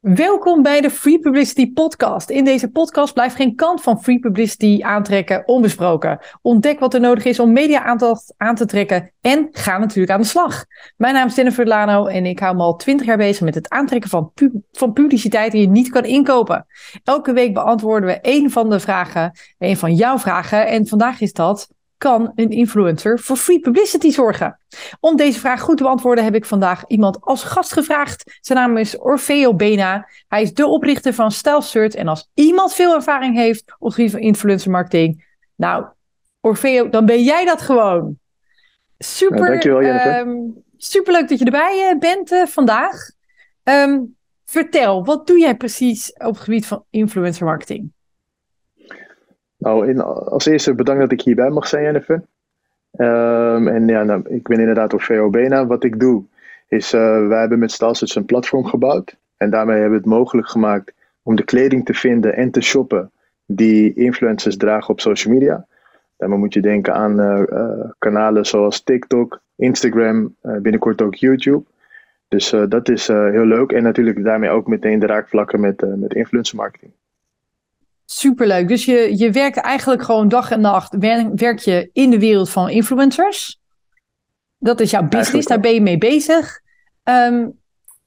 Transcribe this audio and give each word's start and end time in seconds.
Welkom 0.00 0.62
bij 0.62 0.80
de 0.80 0.90
Free 0.90 1.18
Publicity 1.18 1.72
Podcast. 1.72 2.30
In 2.30 2.44
deze 2.44 2.70
podcast 2.70 3.14
blijft 3.14 3.36
geen 3.36 3.54
kant 3.54 3.82
van 3.82 4.02
free 4.02 4.18
publicity 4.18 4.82
aantrekken 4.82 5.48
onbesproken. 5.48 6.18
Ontdek 6.42 6.78
wat 6.78 6.94
er 6.94 7.00
nodig 7.00 7.24
is 7.24 7.40
om 7.40 7.52
media 7.52 7.82
aandacht 7.82 8.34
aan 8.36 8.54
te 8.54 8.66
trekken 8.66 9.12
en 9.20 9.48
ga 9.50 9.78
natuurlijk 9.78 10.12
aan 10.12 10.20
de 10.20 10.26
slag. 10.26 10.64
Mijn 10.96 11.14
naam 11.14 11.26
is 11.26 11.34
Jennifer 11.34 11.66
Lano 11.66 12.06
en 12.06 12.26
ik 12.26 12.38
hou 12.38 12.56
me 12.56 12.62
al 12.62 12.76
twintig 12.76 13.06
jaar 13.06 13.16
bezig 13.16 13.44
met 13.44 13.54
het 13.54 13.68
aantrekken 13.68 14.10
van, 14.10 14.32
van 14.72 14.92
publiciteit 14.92 15.52
die 15.52 15.60
je 15.60 15.68
niet 15.68 15.90
kan 15.90 16.04
inkopen. 16.04 16.66
Elke 17.04 17.32
week 17.32 17.54
beantwoorden 17.54 18.08
we 18.08 18.20
één 18.20 18.50
van 18.50 18.70
de 18.70 18.80
vragen, 18.80 19.32
een 19.58 19.76
van 19.76 19.94
jouw 19.94 20.18
vragen. 20.18 20.66
En 20.66 20.86
vandaag 20.86 21.20
is 21.20 21.32
dat 21.32 21.68
kan 22.00 22.32
een 22.34 22.50
influencer 22.50 23.18
voor 23.18 23.36
free 23.36 23.60
publicity 23.60 24.10
zorgen? 24.10 24.58
Om 25.00 25.16
deze 25.16 25.38
vraag 25.38 25.60
goed 25.60 25.76
te 25.76 25.82
beantwoorden 25.82 26.24
heb 26.24 26.34
ik 26.34 26.44
vandaag 26.44 26.84
iemand 26.86 27.20
als 27.20 27.42
gast 27.42 27.72
gevraagd. 27.72 28.38
Zijn 28.40 28.58
naam 28.58 28.76
is 28.76 28.98
Orfeo 28.98 29.54
Bena. 29.54 30.08
Hij 30.28 30.42
is 30.42 30.54
de 30.54 30.66
oprichter 30.66 31.14
van 31.14 31.30
StyleSearch 31.30 31.94
en 31.94 32.08
als 32.08 32.30
iemand 32.34 32.74
veel 32.74 32.94
ervaring 32.94 33.36
heeft 33.36 33.74
op 33.78 33.86
het 33.86 33.94
gebied 33.94 34.10
van 34.10 34.20
influencer 34.20 34.70
marketing, 34.70 35.26
nou, 35.56 35.86
Orfeo, 36.40 36.88
dan 36.88 37.06
ben 37.06 37.22
jij 37.22 37.44
dat 37.44 37.60
gewoon. 37.60 38.18
Super, 38.98 39.38
ja, 39.38 39.46
dankjewel, 39.46 40.18
um, 40.18 40.62
super 40.76 41.12
leuk 41.12 41.28
dat 41.28 41.38
je 41.38 41.44
erbij 41.44 41.88
eh, 41.90 41.98
bent 41.98 42.32
uh, 42.32 42.46
vandaag. 42.46 43.10
Um, 43.62 44.16
vertel, 44.44 45.04
wat 45.04 45.26
doe 45.26 45.38
jij 45.38 45.56
precies 45.56 46.12
op 46.12 46.34
het 46.34 46.38
gebied 46.38 46.66
van 46.66 46.84
influencer 46.90 47.44
marketing? 47.44 47.92
Nou, 49.60 49.98
als 50.28 50.46
eerste 50.46 50.74
bedankt 50.74 51.00
dat 51.00 51.12
ik 51.12 51.20
hierbij 51.20 51.50
mag 51.50 51.66
zijn, 51.66 51.82
Jennifer. 51.82 52.22
Um, 52.96 53.68
en 53.68 53.88
ja, 53.88 54.02
nou, 54.02 54.22
ik 54.28 54.48
ben 54.48 54.58
inderdaad 54.58 54.94
op 54.94 55.02
VOB. 55.02 55.66
Wat 55.66 55.84
ik 55.84 56.00
doe, 56.00 56.24
is 56.68 56.94
uh, 56.94 57.26
wij 57.26 57.40
hebben 57.40 57.58
met 57.58 57.72
Stalsets 57.72 58.14
een 58.14 58.24
platform 58.24 58.64
gebouwd. 58.64 59.16
En 59.36 59.50
daarmee 59.50 59.80
hebben 59.80 59.98
we 59.98 60.04
het 60.04 60.14
mogelijk 60.14 60.48
gemaakt 60.48 60.92
om 61.22 61.36
de 61.36 61.44
kleding 61.44 61.84
te 61.84 61.94
vinden 61.94 62.36
en 62.36 62.50
te 62.50 62.60
shoppen 62.60 63.10
die 63.46 63.94
influencers 63.94 64.56
dragen 64.56 64.88
op 64.88 65.00
social 65.00 65.34
media. 65.34 65.66
Daarmee 66.16 66.38
moet 66.38 66.54
je 66.54 66.60
denken 66.60 66.94
aan 66.94 67.20
uh, 67.20 67.42
uh, 67.46 67.90
kanalen 67.98 68.46
zoals 68.46 68.82
TikTok, 68.82 69.40
Instagram, 69.56 70.36
binnenkort 70.42 71.02
ook 71.02 71.14
YouTube. 71.14 71.64
Dus 72.28 72.54
dat 72.68 72.88
is 72.88 73.06
heel 73.06 73.44
leuk. 73.44 73.72
En 73.72 73.82
natuurlijk 73.82 74.24
daarmee 74.24 74.50
ook 74.50 74.66
meteen 74.66 74.98
de 74.98 75.06
raakvlakken 75.06 75.60
met, 75.60 75.84
met 75.96 76.14
influencer 76.14 76.56
marketing. 76.56 76.92
Superleuk. 78.12 78.68
Dus 78.68 78.84
je, 78.84 79.18
je 79.18 79.30
werkt 79.30 79.56
eigenlijk 79.56 80.02
gewoon 80.02 80.28
dag 80.28 80.50
en 80.50 80.60
nacht, 80.60 80.96
werk 81.34 81.58
je 81.58 81.90
in 81.92 82.10
de 82.10 82.18
wereld 82.18 82.50
van 82.50 82.68
influencers. 82.68 83.60
Dat 84.58 84.80
is 84.80 84.90
jouw 84.90 85.08
business, 85.08 85.46
daar 85.46 85.60
ben 85.60 85.74
je 85.74 85.80
mee 85.80 85.98
bezig. 85.98 86.60
Ehm, 87.02 87.48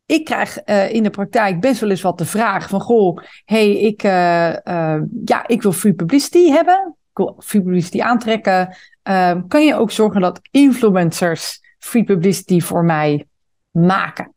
ik 0.06 0.26
krijg 0.26 0.60
uh, 0.66 0.94
in 0.94 1.04
de 1.04 1.10
praktijk 1.10 1.60
best 1.60 1.80
wel 1.80 1.90
eens 1.90 2.02
wat 2.02 2.18
de 2.18 2.26
vraag 2.26 2.70
van, 2.70 2.82
goh, 2.82 3.18
hey, 3.46 3.72
ik, 3.72 4.04
uh, 4.04 4.50
uh, 4.50 5.02
ja, 5.26 5.48
ik 5.48 5.62
wil 5.62 5.72
free 5.72 5.94
publicity 5.94 6.50
hebben. 6.50 6.96
Ik 7.10 7.18
wil 7.18 7.36
free 7.40 7.62
publicity 7.62 8.02
aantrekken. 8.02 8.76
Ehm, 9.04 9.48
kan 9.48 9.66
je 9.66 9.76
ook 9.76 9.92
zorgen 9.92 10.22
dat 10.22 10.40
influencers 10.52 11.62
free 11.80 12.04
publicity 12.04 12.60
voor 12.60 12.84
mij 12.84 13.28
maken? 13.72 14.34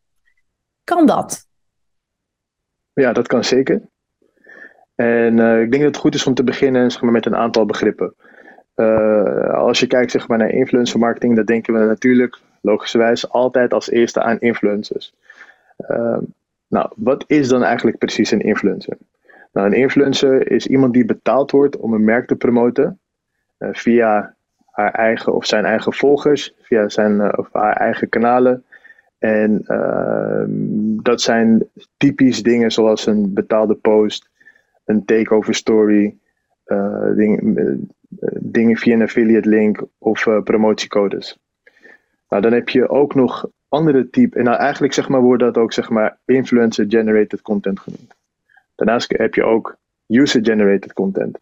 Kan 0.84 1.06
dat? 1.06 1.46
Ja, 2.92 3.12
dat 3.12 3.26
kan 3.26 3.44
zeker. 3.44 3.88
En 4.96 5.38
uh, 5.38 5.60
ik 5.60 5.70
denk 5.70 5.82
dat 5.82 5.92
het 5.92 5.96
goed 5.96 6.14
is 6.14 6.26
om 6.26 6.34
te 6.34 6.44
beginnen 6.44 6.90
zeg 6.90 7.02
maar, 7.02 7.12
met 7.12 7.26
een 7.26 7.36
aantal 7.36 7.66
begrippen. 7.66 8.14
Uh, 8.76 9.50
als 9.54 9.80
je 9.80 9.86
kijkt 9.86 10.10
zeg 10.10 10.28
maar, 10.28 10.38
naar 10.38 10.50
influencer 10.50 10.98
marketing, 10.98 11.36
dan 11.36 11.44
denken 11.44 11.74
we 11.74 11.84
natuurlijk 11.84 12.38
logischerwijs 12.60 13.28
altijd 13.28 13.72
als 13.72 13.90
eerste 13.90 14.22
aan 14.22 14.38
influencers. 14.38 15.14
Uh, 15.90 16.18
nou, 16.68 16.90
wat 16.96 17.24
is 17.26 17.48
dan 17.48 17.62
eigenlijk 17.62 17.98
precies 17.98 18.30
een 18.30 18.40
influencer? 18.40 18.96
Nou, 19.52 19.66
een 19.66 19.72
influencer 19.72 20.50
is 20.50 20.66
iemand 20.66 20.92
die 20.92 21.04
betaald 21.04 21.50
wordt 21.50 21.76
om 21.76 21.92
een 21.92 22.04
merk 22.04 22.26
te 22.26 22.36
promoten 22.36 22.98
via 23.58 24.34
haar 24.70 24.92
eigen 24.92 25.34
of 25.34 25.46
zijn 25.46 25.64
eigen 25.64 25.92
volgers, 25.92 26.54
via 26.60 26.88
zijn 26.88 27.38
of 27.38 27.48
haar 27.52 27.76
eigen 27.76 28.08
kanalen. 28.08 28.64
En 29.18 29.62
ehm, 29.66 31.02
dat 31.02 31.20
zijn 31.20 31.68
typisch 31.96 32.42
dingen 32.42 32.70
zoals 32.70 33.06
een 33.06 33.32
betaalde 33.32 33.74
post, 33.74 34.28
een 34.86 35.04
takeover 35.04 35.54
story, 35.54 36.16
uh, 36.66 37.10
dingen 38.40 38.76
via 38.76 38.94
een 38.94 39.02
affiliate 39.02 39.48
link 39.48 39.84
of 39.98 40.26
uh, 40.26 40.42
promotiecodes. 40.42 41.38
Nou, 42.28 42.42
dan 42.42 42.52
heb 42.52 42.68
je 42.68 42.88
ook 42.88 43.14
nog 43.14 43.48
andere 43.68 44.10
type, 44.10 44.38
en 44.38 44.44
nou 44.44 44.56
eigenlijk 44.56 44.92
zeg 44.92 45.08
maar 45.08 45.20
wordt 45.20 45.42
dat 45.42 45.56
ook 45.56 45.72
zeg 45.72 45.90
maar 45.90 46.18
influencer 46.24 46.84
generated 46.88 47.42
content 47.42 47.80
genoemd. 47.80 48.14
Daarnaast 48.74 49.14
heb 49.16 49.34
je 49.34 49.44
ook 49.44 49.76
user 50.06 50.44
generated 50.44 50.92
content. 50.92 51.38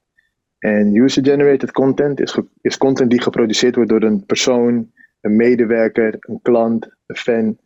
En 0.59 0.95
user 0.95 1.25
generated 1.25 1.73
content 1.73 2.21
is, 2.21 2.39
is 2.61 2.79
content 2.79 3.11
die 3.11 3.21
geproduceerd 3.21 3.75
wordt 3.75 3.91
door 3.91 4.03
een 4.03 4.27
persoon, 4.27 4.93
een 5.21 5.37
medewerker, 5.37 6.17
een 6.21 6.39
klant, 6.43 6.89
een 7.07 7.17
fan. 7.17 7.59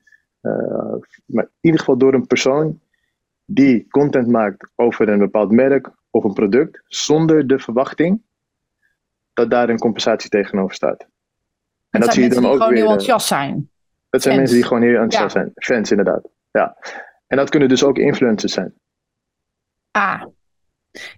Maar 1.26 1.44
in 1.44 1.50
ieder 1.60 1.80
geval 1.80 1.96
door 1.96 2.14
een 2.14 2.26
persoon 2.26 2.80
die 3.50 3.88
content 3.88 4.26
maakt 4.26 4.70
over 4.74 5.08
een 5.08 5.18
bepaald 5.18 5.50
merk 5.50 5.90
of 6.10 6.24
een 6.24 6.32
product, 6.32 6.82
zonder 6.86 7.46
de 7.46 7.58
verwachting 7.58 8.22
dat 9.32 9.50
daar 9.50 9.68
een 9.68 9.78
compensatie 9.78 10.30
tegenover 10.30 10.74
staat. 10.74 11.06
En 11.90 12.00
dat, 12.00 12.12
zie 12.12 12.22
je 12.22 12.28
dan 12.28 12.46
ook 12.46 12.52
gewoon 12.52 12.68
weer. 12.68 12.76
heel 12.76 12.86
enthousiast 12.86 13.26
zijn. 13.26 13.70
Dat 14.10 14.22
zijn 14.22 14.36
mensen 14.36 14.56
die 14.56 14.64
gewoon 14.64 14.82
heel 14.82 15.00
enthousiast 15.00 15.32
zijn. 15.32 15.52
Fans, 15.54 15.90
inderdaad. 15.90 16.28
Ja. 16.50 16.76
En 17.26 17.36
dat 17.36 17.50
kunnen 17.50 17.68
dus 17.68 17.84
ook 17.84 17.98
influencers 17.98 18.52
zijn. 18.52 18.74
Ah. 19.90 20.24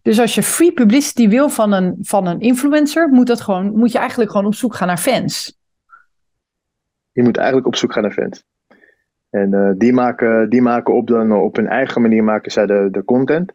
Dus 0.03 0.21
als 0.21 0.35
je 0.35 0.43
free 0.43 0.73
publicity 0.73 1.29
wil 1.29 1.49
van 1.49 1.73
een, 1.73 1.97
van 2.01 2.27
een 2.27 2.41
influencer, 2.41 3.09
moet, 3.09 3.27
dat 3.27 3.41
gewoon, 3.41 3.77
moet 3.77 3.93
je 3.93 3.99
eigenlijk 3.99 4.31
gewoon 4.31 4.47
op 4.47 4.55
zoek 4.55 4.75
gaan 4.75 4.87
naar 4.87 4.99
fans. 4.99 5.59
Je 7.13 7.23
moet 7.23 7.37
eigenlijk 7.37 7.67
op 7.67 7.77
zoek 7.77 7.93
gaan 7.93 8.03
naar 8.03 8.13
fans. 8.13 8.45
En 9.31 9.53
uh, 9.53 9.71
die, 9.77 9.93
maken, 9.93 10.51
die 10.51 10.63
maken 10.63 10.95
op, 10.95 11.07
dan, 11.07 11.33
op 11.33 11.57
hun 11.57 11.69
eigen 11.69 12.03
manier 12.03 12.25
maken 12.25 12.53
zij 12.53 12.67
de, 12.67 12.89
de 12.91 13.05
content. 13.05 13.53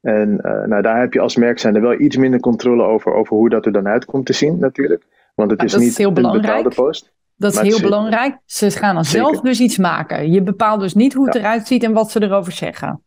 En 0.00 0.28
uh, 0.42 0.64
nou, 0.64 0.82
daar 0.82 1.00
heb 1.00 1.12
je 1.12 1.20
als 1.20 1.36
merk 1.36 1.58
zijn 1.58 1.74
er 1.74 1.80
wel 1.80 2.00
iets 2.00 2.16
minder 2.16 2.40
controle 2.40 2.82
over, 2.82 3.12
over 3.12 3.36
hoe 3.36 3.48
dat 3.48 3.66
er 3.66 3.72
dan 3.72 3.88
uit 3.88 4.04
komt 4.04 4.26
te 4.26 4.32
zien 4.32 4.58
natuurlijk. 4.58 5.04
Want 5.34 5.50
het 5.50 5.62
is 5.62 5.76
niet 5.76 5.96
heel 5.96 6.16
een 6.16 6.32
betaalde 6.32 6.68
post. 6.74 7.12
Dat 7.36 7.52
is 7.52 7.60
heel 7.60 7.80
belangrijk. 7.80 8.36
Ze 8.44 8.70
gaan 8.70 8.94
dan 8.94 9.04
zelf 9.04 9.40
dus 9.40 9.60
iets 9.60 9.78
maken. 9.78 10.32
Je 10.32 10.42
bepaalt 10.42 10.80
dus 10.80 10.94
niet 10.94 11.14
hoe 11.14 11.26
het 11.26 11.34
eruit 11.34 11.66
ziet 11.66 11.82
en 11.82 11.92
wat 11.92 12.10
ze 12.10 12.22
erover 12.22 12.52
zeggen. 12.52 13.02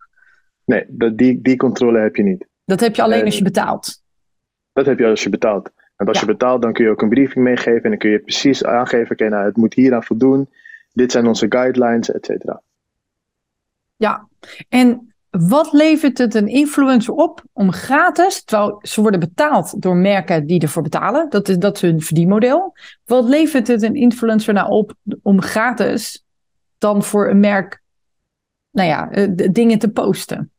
Nee, 0.65 0.85
dat, 0.87 1.17
die, 1.17 1.41
die 1.41 1.55
controle 1.55 1.99
heb 1.99 2.15
je 2.15 2.23
niet. 2.23 2.47
Dat 2.65 2.79
heb 2.79 2.95
je 2.95 3.01
alleen 3.01 3.25
als 3.25 3.37
je 3.37 3.43
betaalt. 3.43 4.01
Dat 4.73 4.85
heb 4.85 4.99
je 4.99 5.05
als 5.05 5.23
je 5.23 5.29
betaalt. 5.29 5.71
En 5.95 6.07
als 6.07 6.19
je 6.19 6.25
betaalt, 6.25 6.61
dan 6.61 6.73
kun 6.73 6.85
je 6.85 6.91
ook 6.91 7.01
een 7.01 7.09
briefing 7.09 7.43
meegeven 7.43 7.83
en 7.83 7.89
dan 7.89 7.97
kun 7.97 8.09
je 8.09 8.19
precies 8.19 8.65
aangeven, 8.65 9.11
oké, 9.11 9.29
nou, 9.29 9.45
het 9.45 9.57
moet 9.57 9.73
hier 9.73 9.93
aan 9.93 10.03
voldoen 10.03 10.49
dit 10.93 11.11
zijn 11.11 11.27
onze 11.27 11.45
guidelines, 11.49 12.11
et 12.11 12.25
cetera. 12.25 12.61
Ja, 13.95 14.27
en 14.69 15.13
wat 15.29 15.73
levert 15.73 16.17
het 16.17 16.33
een 16.33 16.47
influencer 16.47 17.13
op 17.13 17.43
om 17.53 17.71
gratis, 17.71 18.43
terwijl 18.43 18.79
ze 18.81 19.01
worden 19.01 19.19
betaald 19.19 19.81
door 19.81 19.95
merken 19.95 20.45
die 20.45 20.61
ervoor 20.61 20.83
betalen, 20.83 21.29
dat 21.29 21.49
is, 21.49 21.57
dat 21.57 21.75
is 21.75 21.81
hun 21.81 22.01
verdienmodel. 22.01 22.73
Wat 23.05 23.29
levert 23.29 23.67
het 23.67 23.81
een 23.81 23.95
influencer 23.95 24.53
nou 24.53 24.69
op 24.69 24.93
om 25.21 25.41
gratis 25.41 26.25
dan 26.77 27.03
voor 27.03 27.29
een 27.29 27.39
merk, 27.39 27.81
nou 28.71 28.87
ja, 28.87 29.11
eh, 29.11 29.27
dingen 29.51 29.79
te 29.79 29.91
posten? 29.91 30.51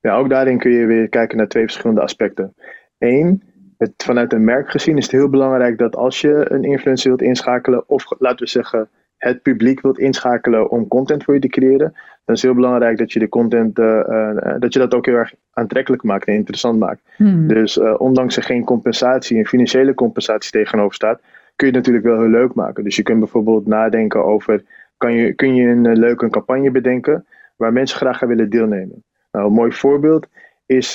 Ja, 0.00 0.16
ook 0.16 0.28
daarin 0.28 0.58
kun 0.58 0.70
je 0.70 0.86
weer 0.86 1.08
kijken 1.08 1.36
naar 1.36 1.48
twee 1.48 1.64
verschillende 1.64 2.00
aspecten. 2.00 2.54
Eén, 2.98 3.42
het, 3.78 3.92
vanuit 3.96 4.32
een 4.32 4.44
merk 4.44 4.70
gezien 4.70 4.96
is 4.96 5.02
het 5.02 5.12
heel 5.12 5.28
belangrijk 5.28 5.78
dat 5.78 5.96
als 5.96 6.20
je 6.20 6.50
een 6.50 6.64
influencer 6.64 7.08
wilt 7.08 7.22
inschakelen, 7.22 7.88
of 7.88 8.04
laten 8.18 8.44
we 8.44 8.50
zeggen 8.50 8.88
het 9.18 9.42
publiek 9.42 9.80
wilt 9.80 9.98
inschakelen 9.98 10.70
om 10.70 10.88
content 10.88 11.24
voor 11.24 11.34
je 11.34 11.40
te 11.40 11.48
creëren, 11.48 11.92
dan 12.24 12.36
is 12.36 12.42
het 12.42 12.50
heel 12.50 12.54
belangrijk 12.54 12.98
dat 12.98 13.12
je 13.12 13.18
de 13.18 13.28
content, 13.28 13.78
uh, 13.78 13.86
uh, 14.08 14.54
dat 14.58 14.72
je 14.72 14.78
dat 14.78 14.94
ook 14.94 15.06
heel 15.06 15.14
erg 15.14 15.34
aantrekkelijk 15.52 16.02
maakt 16.02 16.26
en 16.26 16.34
interessant 16.34 16.78
maakt. 16.78 17.00
Hmm. 17.16 17.48
Dus 17.48 17.76
uh, 17.76 17.94
ondanks 17.98 18.36
er 18.36 18.42
geen 18.42 18.64
compensatie, 18.64 19.38
een 19.38 19.46
financiële 19.46 19.94
compensatie 19.94 20.50
tegenover 20.50 20.94
staat, 20.94 21.20
kun 21.56 21.68
je 21.68 21.74
het 21.74 21.86
natuurlijk 21.86 22.04
wel 22.04 22.20
heel 22.20 22.40
leuk 22.40 22.54
maken. 22.54 22.84
Dus 22.84 22.96
je 22.96 23.02
kunt 23.02 23.18
bijvoorbeeld 23.18 23.66
nadenken 23.66 24.24
over, 24.24 24.62
kan 24.96 25.12
je, 25.12 25.32
kun 25.32 25.54
je 25.54 25.66
een 25.66 25.98
leuke 25.98 26.28
campagne 26.28 26.70
bedenken 26.70 27.26
waar 27.56 27.72
mensen 27.72 27.96
graag 27.96 28.22
aan 28.22 28.28
willen 28.28 28.50
deelnemen. 28.50 29.04
Nou, 29.32 29.46
een 29.46 29.52
mooi 29.52 29.72
voorbeeld 29.72 30.26
is 30.66 30.94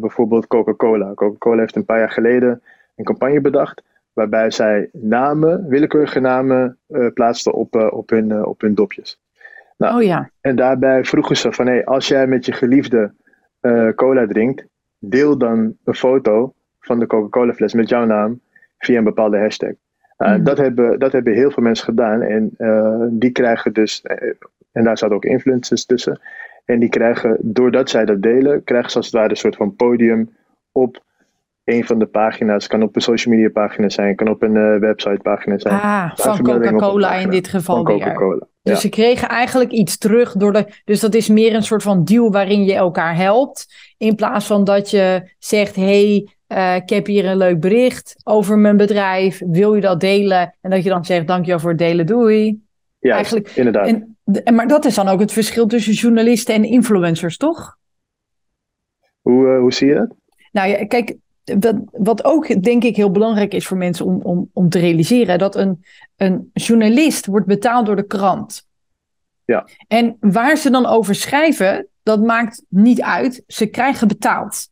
bijvoorbeeld 0.00 0.46
Coca-Cola. 0.46 1.14
Coca-Cola 1.14 1.60
heeft 1.60 1.76
een 1.76 1.84
paar 1.84 1.98
jaar 1.98 2.10
geleden 2.10 2.62
een 2.96 3.04
campagne 3.04 3.40
bedacht 3.40 3.82
waarbij 4.14 4.50
zij 4.50 4.88
namen, 4.92 5.68
willekeurige 5.68 6.20
namen, 6.20 6.78
uh, 6.88 7.12
plaatsten 7.12 7.52
op, 7.52 7.76
uh, 7.76 7.92
op, 7.92 8.10
hun, 8.10 8.30
uh, 8.30 8.46
op 8.46 8.60
hun 8.60 8.74
dopjes. 8.74 9.20
Nou, 9.76 9.96
oh 9.96 10.02
ja. 10.02 10.30
En 10.40 10.56
daarbij 10.56 11.04
vroegen 11.04 11.36
ze 11.36 11.52
van, 11.52 11.66
hey, 11.66 11.84
als 11.84 12.08
jij 12.08 12.26
met 12.26 12.44
je 12.46 12.52
geliefde 12.52 13.12
cola 13.94 14.26
drinkt, 14.26 14.66
deel 14.98 15.38
dan 15.38 15.76
een 15.84 15.94
foto 15.94 16.54
van 16.80 16.98
de 16.98 17.06
Coca-Cola 17.06 17.52
fles 17.52 17.74
met 17.74 17.88
jouw 17.88 18.04
naam 18.04 18.40
via 18.78 18.98
een 18.98 19.04
bepaalde 19.04 19.38
hashtag. 19.38 19.72
Mm. 20.18 20.44
dat, 20.44 20.58
hebben, 20.58 20.98
dat 20.98 21.12
hebben 21.12 21.34
heel 21.34 21.50
veel 21.50 21.62
mensen 21.62 21.84
gedaan 21.84 22.22
en 22.22 22.56
die 23.18 23.30
krijgen 23.30 23.72
dus, 23.72 24.02
en 24.72 24.84
daar 24.84 24.98
zaten 24.98 25.16
ook 25.16 25.24
influencers 25.24 25.86
tussen, 25.86 26.20
En 26.64 26.78
die 26.78 26.88
krijgen, 26.88 27.36
doordat 27.40 27.90
zij 27.90 28.04
dat 28.04 28.22
delen, 28.22 28.64
krijgen 28.64 28.90
ze 28.90 28.96
als 28.96 29.06
het 29.06 29.14
ware 29.14 29.30
een 29.30 29.36
soort 29.36 29.56
van 29.56 29.76
podium 29.76 30.36
op 30.72 31.02
een 31.64 31.84
van 31.84 31.98
de 31.98 32.06
pagina's. 32.06 32.66
Kan 32.66 32.82
op 32.82 32.96
een 32.96 33.02
social 33.02 33.34
media 33.34 33.50
pagina 33.50 33.88
zijn, 33.88 34.16
kan 34.16 34.28
op 34.28 34.42
een 34.42 34.54
uh, 34.54 34.78
website 34.78 35.20
pagina 35.22 35.58
zijn. 35.58 35.74
Ah, 35.74 36.16
van 36.16 36.42
Coca-Cola 36.42 37.14
in 37.14 37.30
dit 37.30 37.48
geval 37.48 37.76
van 37.76 37.84
Coca-Cola. 37.84 38.46
Dus 38.62 38.80
ze 38.80 38.88
kregen 38.88 39.28
eigenlijk 39.28 39.70
iets 39.70 39.98
terug 39.98 40.32
door 40.32 40.52
de. 40.52 40.66
Dus 40.84 41.00
dat 41.00 41.14
is 41.14 41.28
meer 41.28 41.54
een 41.54 41.62
soort 41.62 41.82
van 41.82 42.04
deal 42.04 42.30
waarin 42.30 42.64
je 42.64 42.74
elkaar 42.74 43.16
helpt. 43.16 43.74
In 43.98 44.14
plaats 44.14 44.46
van 44.46 44.64
dat 44.64 44.90
je 44.90 45.34
zegt: 45.38 45.76
hey, 45.76 46.28
uh, 46.48 46.74
ik 46.74 46.88
heb 46.88 47.06
hier 47.06 47.24
een 47.24 47.36
leuk 47.36 47.60
bericht 47.60 48.16
over 48.22 48.58
mijn 48.58 48.76
bedrijf. 48.76 49.42
Wil 49.46 49.74
je 49.74 49.80
dat 49.80 50.00
delen? 50.00 50.54
En 50.60 50.70
dat 50.70 50.82
je 50.82 50.88
dan 50.88 51.04
zegt: 51.04 51.26
dankjewel 51.26 51.60
voor 51.60 51.70
het 51.70 51.78
delen, 51.78 52.06
doei. 52.06 52.62
Ja, 52.98 53.14
eigenlijk, 53.14 53.48
inderdaad. 53.48 53.86
En, 53.86 54.54
maar 54.54 54.68
dat 54.68 54.84
is 54.84 54.94
dan 54.94 55.08
ook 55.08 55.20
het 55.20 55.32
verschil 55.32 55.66
tussen 55.66 55.92
journalisten 55.92 56.54
en 56.54 56.64
influencers, 56.64 57.36
toch? 57.36 57.76
Hoe, 59.20 59.46
uh, 59.46 59.58
hoe 59.58 59.72
zie 59.72 59.88
je 59.88 59.94
dat? 59.94 60.14
Nou 60.52 60.68
ja, 60.68 60.86
kijk, 60.86 61.16
wat, 61.44 61.76
wat 61.92 62.24
ook 62.24 62.62
denk 62.62 62.84
ik 62.84 62.96
heel 62.96 63.10
belangrijk 63.10 63.54
is 63.54 63.66
voor 63.66 63.76
mensen 63.76 64.06
om, 64.06 64.20
om, 64.22 64.50
om 64.52 64.68
te 64.68 64.78
realiseren, 64.78 65.38
dat 65.38 65.56
een, 65.56 65.84
een 66.16 66.50
journalist 66.52 67.26
wordt 67.26 67.46
betaald 67.46 67.86
door 67.86 67.96
de 67.96 68.06
krant. 68.06 68.66
Ja. 69.44 69.66
En 69.88 70.16
waar 70.20 70.56
ze 70.56 70.70
dan 70.70 70.86
over 70.86 71.14
schrijven, 71.14 71.88
dat 72.02 72.22
maakt 72.22 72.62
niet 72.68 73.02
uit. 73.02 73.42
Ze 73.46 73.66
krijgen 73.66 74.08
betaald. 74.08 74.68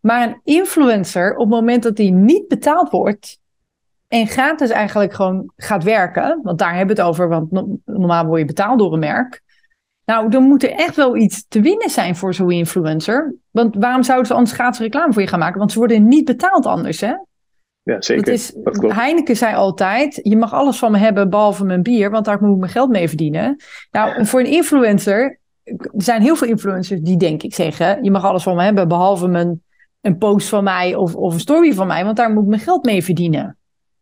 Maar 0.00 0.28
een 0.28 0.40
influencer, 0.44 1.32
op 1.32 1.50
het 1.50 1.54
moment 1.60 1.82
dat 1.82 1.98
hij 1.98 2.10
niet 2.10 2.48
betaald 2.48 2.90
wordt 2.90 3.38
en 4.08 4.26
gratis 4.26 4.70
eigenlijk 4.70 5.12
gewoon 5.12 5.52
gaat 5.56 5.84
werken, 5.84 6.40
want 6.42 6.58
daar 6.58 6.74
hebben 6.74 6.96
we 6.96 7.02
het 7.02 7.10
over, 7.10 7.28
want 7.28 7.50
normaal 7.84 8.26
word 8.26 8.40
je 8.40 8.46
betaald 8.46 8.78
door 8.78 8.92
een 8.92 8.98
merk. 8.98 9.42
Nou, 10.04 10.30
dan 10.30 10.42
moet 10.42 10.62
er 10.62 10.70
echt 10.70 10.96
wel 10.96 11.16
iets 11.16 11.44
te 11.48 11.60
winnen 11.60 11.90
zijn 11.90 12.16
voor 12.16 12.34
zo'n 12.34 12.50
influencer. 12.50 13.34
Want 13.50 13.76
waarom 13.78 14.02
zouden 14.02 14.26
ze 14.26 14.34
anders 14.34 14.52
gratis 14.52 14.80
reclame 14.80 15.12
voor 15.12 15.22
je 15.22 15.28
gaan 15.28 15.38
maken? 15.38 15.58
Want 15.58 15.72
ze 15.72 15.78
worden 15.78 16.08
niet 16.08 16.24
betaald 16.24 16.66
anders, 16.66 17.00
hè? 17.00 17.14
Ja, 17.82 18.00
zeker. 18.00 18.24
Dat 18.24 18.34
is, 18.34 18.52
Heineken 18.88 19.36
zei 19.36 19.54
altijd, 19.54 20.20
je 20.22 20.36
mag 20.36 20.52
alles 20.52 20.78
van 20.78 20.92
me 20.92 20.98
hebben 20.98 21.30
behalve 21.30 21.64
mijn 21.64 21.82
bier, 21.82 22.10
want 22.10 22.24
daar 22.24 22.42
moet 22.42 22.52
ik 22.52 22.58
mijn 22.58 22.72
geld 22.72 22.90
mee 22.90 23.08
verdienen. 23.08 23.56
Nou, 23.90 24.26
voor 24.26 24.40
een 24.40 24.46
influencer, 24.46 25.38
er 25.64 25.88
zijn 25.96 26.22
heel 26.22 26.36
veel 26.36 26.48
influencers 26.48 27.00
die 27.00 27.16
denk 27.16 27.42
ik 27.42 27.54
zeggen, 27.54 28.04
je 28.04 28.10
mag 28.10 28.24
alles 28.24 28.42
van 28.42 28.56
me 28.56 28.62
hebben 28.62 28.88
behalve 28.88 29.28
mijn, 29.28 29.62
een 30.00 30.18
post 30.18 30.48
van 30.48 30.64
mij 30.64 30.94
of, 30.94 31.14
of 31.14 31.34
een 31.34 31.40
story 31.40 31.72
van 31.72 31.86
mij, 31.86 32.04
want 32.04 32.16
daar 32.16 32.32
moet 32.32 32.42
ik 32.42 32.48
mijn 32.48 32.60
geld 32.60 32.84
mee 32.84 33.04
verdienen. 33.04 33.56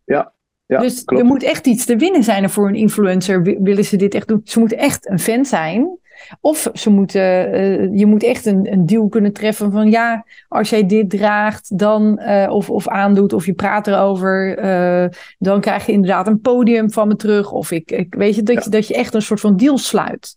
Ja, 0.04 0.32
ja, 0.72 0.80
dus 0.80 1.02
er 1.04 1.24
moet 1.24 1.42
echt 1.42 1.66
iets 1.66 1.84
te 1.84 1.96
winnen 1.96 2.22
zijn 2.22 2.50
voor 2.50 2.68
een 2.68 2.74
influencer. 2.74 3.42
Willen 3.42 3.84
ze 3.84 3.96
dit 3.96 4.14
echt 4.14 4.28
doen? 4.28 4.40
Ze 4.44 4.58
moeten 4.58 4.78
echt 4.78 5.08
een 5.08 5.18
fan 5.18 5.44
zijn. 5.44 6.00
Of 6.40 6.70
ze 6.74 6.90
moeten, 6.90 7.54
uh, 7.54 7.98
je 7.98 8.06
moet 8.06 8.22
echt 8.22 8.46
een, 8.46 8.72
een 8.72 8.86
deal 8.86 9.08
kunnen 9.08 9.32
treffen 9.32 9.72
van 9.72 9.90
ja, 9.90 10.24
als 10.48 10.70
jij 10.70 10.86
dit 10.86 11.10
draagt 11.10 11.78
dan, 11.78 12.20
uh, 12.22 12.50
of, 12.50 12.70
of 12.70 12.88
aandoet 12.88 13.32
of 13.32 13.46
je 13.46 13.52
praat 13.52 13.86
erover, 13.86 14.64
uh, 14.64 15.08
dan 15.38 15.60
krijg 15.60 15.86
je 15.86 15.92
inderdaad 15.92 16.26
een 16.26 16.40
podium 16.40 16.90
van 16.90 17.08
me 17.08 17.16
terug. 17.16 17.52
Of 17.52 17.70
ik, 17.70 17.90
ik 17.90 18.14
weet 18.14 18.34
je, 18.34 18.42
dat, 18.42 18.54
ja. 18.54 18.60
je, 18.64 18.70
dat 18.70 18.86
je 18.88 18.94
echt 18.94 19.14
een 19.14 19.22
soort 19.22 19.40
van 19.40 19.56
deal 19.56 19.78
sluit. 19.78 20.36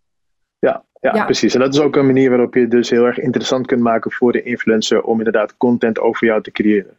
Ja, 0.59 0.83
ja, 1.01 1.13
ja, 1.13 1.25
precies. 1.25 1.53
En 1.53 1.59
dat 1.59 1.73
is 1.73 1.79
ook 1.79 1.95
een 1.95 2.05
manier 2.05 2.29
waarop 2.29 2.53
je 2.53 2.59
het 2.59 2.71
dus 2.71 2.89
heel 2.89 3.05
erg 3.05 3.19
interessant 3.19 3.65
kunt 3.65 3.81
maken 3.81 4.11
voor 4.11 4.31
de 4.31 4.43
influencer 4.43 5.01
om 5.01 5.17
inderdaad 5.17 5.57
content 5.57 5.99
over 5.99 6.27
jou 6.27 6.41
te 6.41 6.51
creëren. 6.51 6.97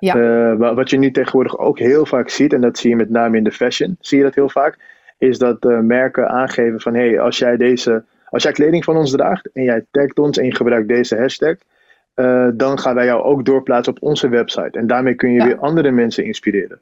Ja. 0.00 0.16
Uh, 0.16 0.74
wat 0.74 0.90
je 0.90 0.98
nu 0.98 1.10
tegenwoordig 1.10 1.58
ook 1.58 1.78
heel 1.78 2.06
vaak 2.06 2.28
ziet, 2.28 2.52
en 2.52 2.60
dat 2.60 2.78
zie 2.78 2.90
je 2.90 2.96
met 2.96 3.10
name 3.10 3.36
in 3.36 3.44
de 3.44 3.52
fashion, 3.52 3.96
zie 4.00 4.18
je 4.18 4.24
dat 4.24 4.34
heel 4.34 4.48
vaak, 4.48 4.78
is 5.18 5.38
dat 5.38 5.64
uh, 5.64 5.78
merken 5.78 6.28
aangeven 6.28 6.80
van 6.80 6.94
hé, 6.94 7.08
hey, 7.08 7.20
als 7.20 7.38
jij 7.38 7.56
deze, 7.56 8.04
als 8.28 8.42
jij 8.42 8.52
kleding 8.52 8.84
van 8.84 8.96
ons 8.96 9.10
draagt 9.10 9.50
en 9.52 9.62
jij 9.62 9.84
tagt 9.90 10.18
ons 10.18 10.38
en 10.38 10.44
je 10.44 10.54
gebruikt 10.54 10.88
deze 10.88 11.16
hashtag, 11.16 11.56
uh, 12.14 12.48
dan 12.54 12.78
gaan 12.78 12.94
wij 12.94 13.04
jou 13.04 13.22
ook 13.22 13.44
doorplaatsen 13.44 13.92
op 13.96 14.02
onze 14.02 14.28
website. 14.28 14.78
En 14.78 14.86
daarmee 14.86 15.14
kun 15.14 15.32
je 15.32 15.38
ja. 15.38 15.46
weer 15.46 15.58
andere 15.58 15.90
mensen 15.90 16.24
inspireren. 16.24 16.80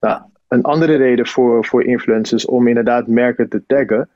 Nou, 0.00 0.20
een 0.48 0.62
andere 0.62 0.96
reden 0.96 1.26
voor, 1.26 1.64
voor 1.64 1.84
influencers 1.84 2.46
om 2.46 2.68
inderdaad 2.68 3.06
merken 3.06 3.48
te 3.48 3.62
taggen, 3.66 4.08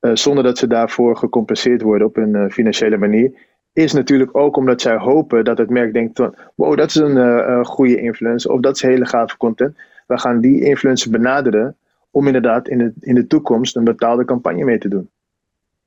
zonder 0.00 0.44
dat 0.44 0.58
ze 0.58 0.66
daarvoor 0.66 1.16
gecompenseerd 1.16 1.82
worden 1.82 2.06
op 2.06 2.16
een 2.16 2.50
financiële 2.50 2.96
manier, 2.96 3.32
is 3.78 3.92
natuurlijk 3.92 4.36
ook 4.36 4.56
omdat 4.56 4.80
zij 4.80 4.96
hopen 4.96 5.44
dat 5.44 5.58
het 5.58 5.70
merk 5.70 5.92
denkt 5.92 6.16
van, 6.16 6.34
wow, 6.54 6.76
dat 6.76 6.88
is 6.88 6.94
een 6.94 7.16
uh, 7.16 7.64
goede 7.64 8.00
influencer 8.00 8.50
of 8.50 8.60
dat 8.60 8.76
is 8.76 8.82
hele 8.82 9.06
gave 9.06 9.36
content. 9.36 9.76
We 10.06 10.18
gaan 10.18 10.40
die 10.40 10.64
influencer 10.64 11.10
benaderen 11.10 11.76
om 12.10 12.26
inderdaad 12.26 12.68
in 12.68 12.78
de, 12.78 12.92
in 13.00 13.14
de 13.14 13.26
toekomst 13.26 13.76
een 13.76 13.84
betaalde 13.84 14.24
campagne 14.24 14.64
mee 14.64 14.78
te 14.78 14.88
doen. 14.88 15.10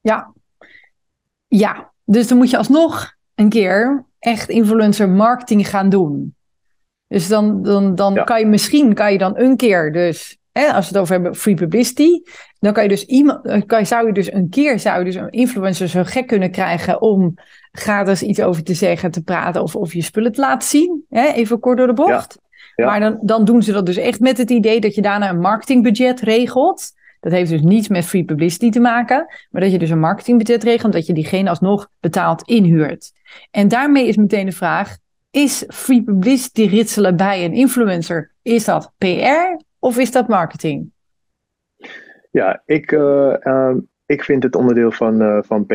Ja, 0.01 0.33
ja. 1.47 1.91
Dus 2.03 2.27
dan 2.27 2.37
moet 2.37 2.49
je 2.49 2.57
alsnog 2.57 3.13
een 3.35 3.49
keer 3.49 4.05
echt 4.19 4.49
influencer 4.49 5.09
marketing 5.09 5.67
gaan 5.69 5.89
doen. 5.89 6.35
Dus 7.07 7.27
dan, 7.27 7.63
dan, 7.63 7.95
dan 7.95 8.13
ja. 8.13 8.23
kan 8.23 8.39
je 8.39 8.45
misschien 8.45 8.93
kan 8.93 9.11
je 9.11 9.17
dan 9.17 9.37
een 9.37 9.55
keer 9.55 9.91
dus 9.91 10.41
Hè, 10.51 10.73
als 10.73 10.89
we 10.89 10.93
het 10.93 11.01
over 11.01 11.13
hebben 11.13 11.35
free 11.35 11.55
publicity, 11.55 12.21
dan 12.61 12.73
kan 12.73 12.83
je 12.83 12.89
dus 12.89 13.05
iemand, 13.05 13.65
kan 13.65 13.85
zou 13.85 14.07
je 14.07 14.13
dus 14.13 14.31
een 14.33 14.49
keer 14.49 14.79
zou 14.79 14.99
je 14.99 15.05
dus 15.05 15.15
een 15.15 15.29
influencer 15.29 15.87
zo 15.87 16.03
gek 16.03 16.27
kunnen 16.27 16.51
krijgen 16.51 17.01
om 17.01 17.33
gratis 17.71 18.21
iets 18.21 18.41
over 18.41 18.63
te 18.63 18.73
zeggen, 18.73 19.11
te 19.11 19.23
praten 19.23 19.61
of, 19.61 19.75
of 19.75 19.93
je 19.93 20.01
spullen 20.01 20.31
te 20.31 20.41
laten 20.41 20.67
zien. 20.67 21.05
Hè, 21.09 21.27
even 21.27 21.59
kort 21.59 21.77
door 21.77 21.87
de 21.87 21.93
bocht. 21.93 22.39
Ja. 22.75 22.85
Maar 22.85 22.99
dan, 22.99 23.19
dan 23.21 23.45
doen 23.45 23.63
ze 23.63 23.71
dat 23.71 23.85
dus 23.85 23.97
echt 23.97 24.19
met 24.19 24.37
het 24.37 24.49
idee 24.49 24.79
dat 24.79 24.95
je 24.95 25.01
daarna 25.01 25.29
een 25.29 25.39
marketingbudget 25.39 26.19
regelt. 26.19 26.91
Dat 27.19 27.31
heeft 27.31 27.49
dus 27.49 27.61
niets 27.61 27.87
met 27.87 28.05
free 28.05 28.23
publicity 28.23 28.69
te 28.69 28.79
maken, 28.79 29.25
maar 29.49 29.61
dat 29.61 29.71
je 29.71 29.79
dus 29.79 29.89
een 29.89 29.99
marketingbudget 29.99 30.63
regelt, 30.63 30.93
dat 30.93 31.05
je 31.05 31.13
diegene 31.13 31.49
alsnog 31.49 31.89
betaald 31.99 32.41
inhuurt. 32.47 33.11
En 33.51 33.67
daarmee 33.67 34.07
is 34.07 34.15
meteen 34.15 34.45
de 34.45 34.51
vraag: 34.51 34.97
is 35.31 35.63
free 35.67 36.03
publicity 36.03 36.63
ritselen 36.63 37.15
bij 37.15 37.45
een 37.45 37.53
influencer, 37.53 38.31
is 38.41 38.65
dat 38.65 38.91
PR 38.97 39.63
of 39.79 39.97
is 39.97 40.11
dat 40.11 40.27
marketing? 40.27 40.91
Ja, 42.31 42.61
ik, 42.65 42.91
uh, 42.91 43.35
uh, 43.43 43.75
ik 44.05 44.23
vind 44.23 44.43
het 44.43 44.55
onderdeel 44.55 44.91
van, 44.91 45.21
uh, 45.21 45.37
van 45.41 45.65
PR. 45.65 45.73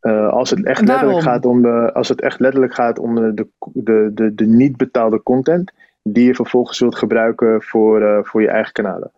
Uh, 0.00 0.28
als, 0.28 0.50
het 0.50 0.64
echt 0.64 0.86
letterlijk 0.86 1.22
gaat 1.22 1.44
om 1.44 1.62
de, 1.62 1.92
als 1.92 2.08
het 2.08 2.20
echt 2.20 2.40
letterlijk 2.40 2.74
gaat 2.74 2.98
om 2.98 3.14
de, 3.14 3.48
de, 3.72 4.10
de, 4.14 4.34
de 4.34 4.46
niet 4.46 4.76
betaalde 4.76 5.22
content, 5.22 5.72
die 6.02 6.26
je 6.26 6.34
vervolgens 6.34 6.78
zult 6.78 6.96
gebruiken 6.96 7.62
voor, 7.62 8.26
voor 8.26 8.40
je 8.42 8.48
eigen 8.48 8.72
kanalen. 8.72 9.12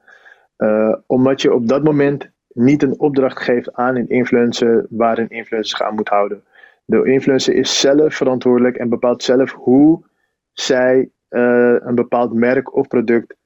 omdat 1.07 1.43
je 1.43 1.55
op 1.55 1.69
dat 1.69 1.85
moment 1.85 2.31
niet 2.49 2.83
een 2.83 3.01
opdracht 3.01 3.39
geeft 3.39 3.73
aan 3.73 3.97
een 3.97 4.09
influencer 4.09 4.87
waar 4.91 5.19
een 5.19 5.29
influencer 5.29 5.79
zich 5.79 5.87
aan 5.89 5.95
moet 5.95 6.09
houden. 6.09 6.45
De 6.85 7.05
influencer 7.05 7.55
is 7.55 7.81
zelf 7.81 8.15
verantwoordelijk 8.15 8.77
en 8.77 8.89
bepaalt 8.89 9.23
zelf 9.23 9.53
hoe 9.53 10.05
zij 10.53 11.11
een 11.29 11.95
bepaald 11.95 12.33
merk 12.33 12.77
of 12.77 12.89
product 12.89 13.37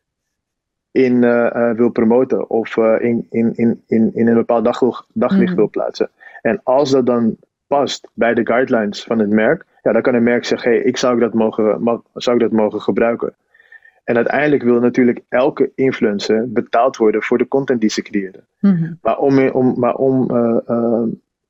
in 0.99 1.23
uh, 1.23 1.71
wil 1.71 1.91
promoten 1.91 2.51
of 2.51 2.77
uh, 2.77 3.01
in, 3.01 3.27
in, 3.31 3.53
in, 3.55 3.83
in, 3.87 4.11
in 4.15 4.29
een 4.29 4.35
bepaald 4.35 4.65
daglicht, 4.65 5.07
daglicht 5.13 5.51
mm. 5.51 5.57
wil 5.57 5.69
plaatsen. 5.69 6.11
En 6.43 6.61
als 6.63 6.91
dat 6.91 7.07
dan 7.07 7.37
past 7.67 8.09
bij 8.15 8.35
de 8.35 8.47
guidelines 8.47 9.05
van 9.05 9.19
het 9.19 9.31
merk, 9.31 9.65
ja, 9.83 9.93
dan 9.93 10.03
kan 10.03 10.15
een 10.15 10.23
merk 10.23 10.45
zeggen: 10.45 10.71
hey, 10.71 10.81
ik 10.81 10.97
zou 10.97 11.19
dat 11.19 11.35
mogen, 11.35 11.83
mag, 11.83 12.01
zou 12.15 12.37
ik 12.37 12.43
dat 12.43 12.53
mogen 12.53 12.81
gebruiken. 12.81 13.35
En 14.05 14.17
uiteindelijk 14.17 14.63
wil 14.63 14.81
natuurlijk 14.81 15.21
elke 15.29 15.71
influencer 15.75 16.53
betaald 16.53 16.97
worden 16.97 17.23
voor 17.23 17.39
de 17.39 17.49
content 17.49 17.81
die 17.81 17.91
ze 17.91 18.03
creëren. 18.03 18.47
Mm-hmm. 18.61 18.99
Maar 19.03 19.19
om, 19.19 19.49
om, 19.49 19.75
maar 19.79 19.95
om 19.95 20.31
uh, 20.31 21.03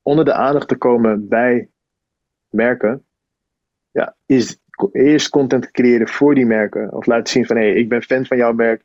onder 0.03 0.25
de 0.25 0.33
aandacht 0.33 0.69
te 0.69 0.77
komen 0.77 1.29
bij 1.29 1.69
merken, 2.51 3.05
ja, 3.91 4.15
is 4.27 4.59
eerst 4.93 5.29
content 5.29 5.71
creëren 5.71 6.09
voor 6.09 6.35
die 6.35 6.47
merken. 6.47 6.93
Of 6.93 7.07
laten 7.07 7.33
zien 7.33 7.47
van 7.47 7.57
hé, 7.57 7.63
hey, 7.63 7.75
ik 7.75 7.89
ben 7.89 8.03
fan 8.03 8.27
van 8.27 8.37
jouw 8.37 8.53
merk. 8.53 8.83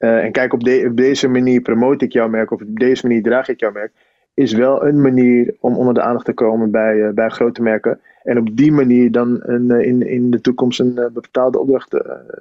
Uh, 0.00 0.24
en 0.24 0.32
kijk, 0.32 0.52
op, 0.52 0.64
de, 0.64 0.86
op, 0.90 0.96
deze 0.96 1.28
manier 1.28 1.60
promote 1.60 2.04
ik 2.04 2.12
jouw 2.12 2.28
merk 2.28 2.50
of 2.50 2.60
op 2.60 2.78
deze 2.78 3.06
manier 3.06 3.22
draag 3.22 3.48
ik 3.48 3.60
jouw 3.60 3.72
merk. 3.72 3.92
Is 4.34 4.52
wel 4.52 4.86
een 4.86 5.00
manier 5.00 5.56
om 5.60 5.76
onder 5.76 5.94
de 5.94 6.02
aandacht 6.02 6.24
te 6.24 6.32
komen 6.32 6.70
bij, 6.70 6.94
uh, 6.94 7.10
bij 7.10 7.28
grote 7.28 7.62
merken. 7.62 8.00
En 8.22 8.38
op 8.38 8.56
die 8.56 8.72
manier 8.72 9.12
dan 9.12 9.40
een, 9.42 9.70
uh, 9.70 9.86
in, 9.86 10.06
in 10.06 10.30
de 10.30 10.40
toekomst 10.40 10.80
een 10.80 11.10
betaalde 11.12 11.58
opdracht 11.58 11.90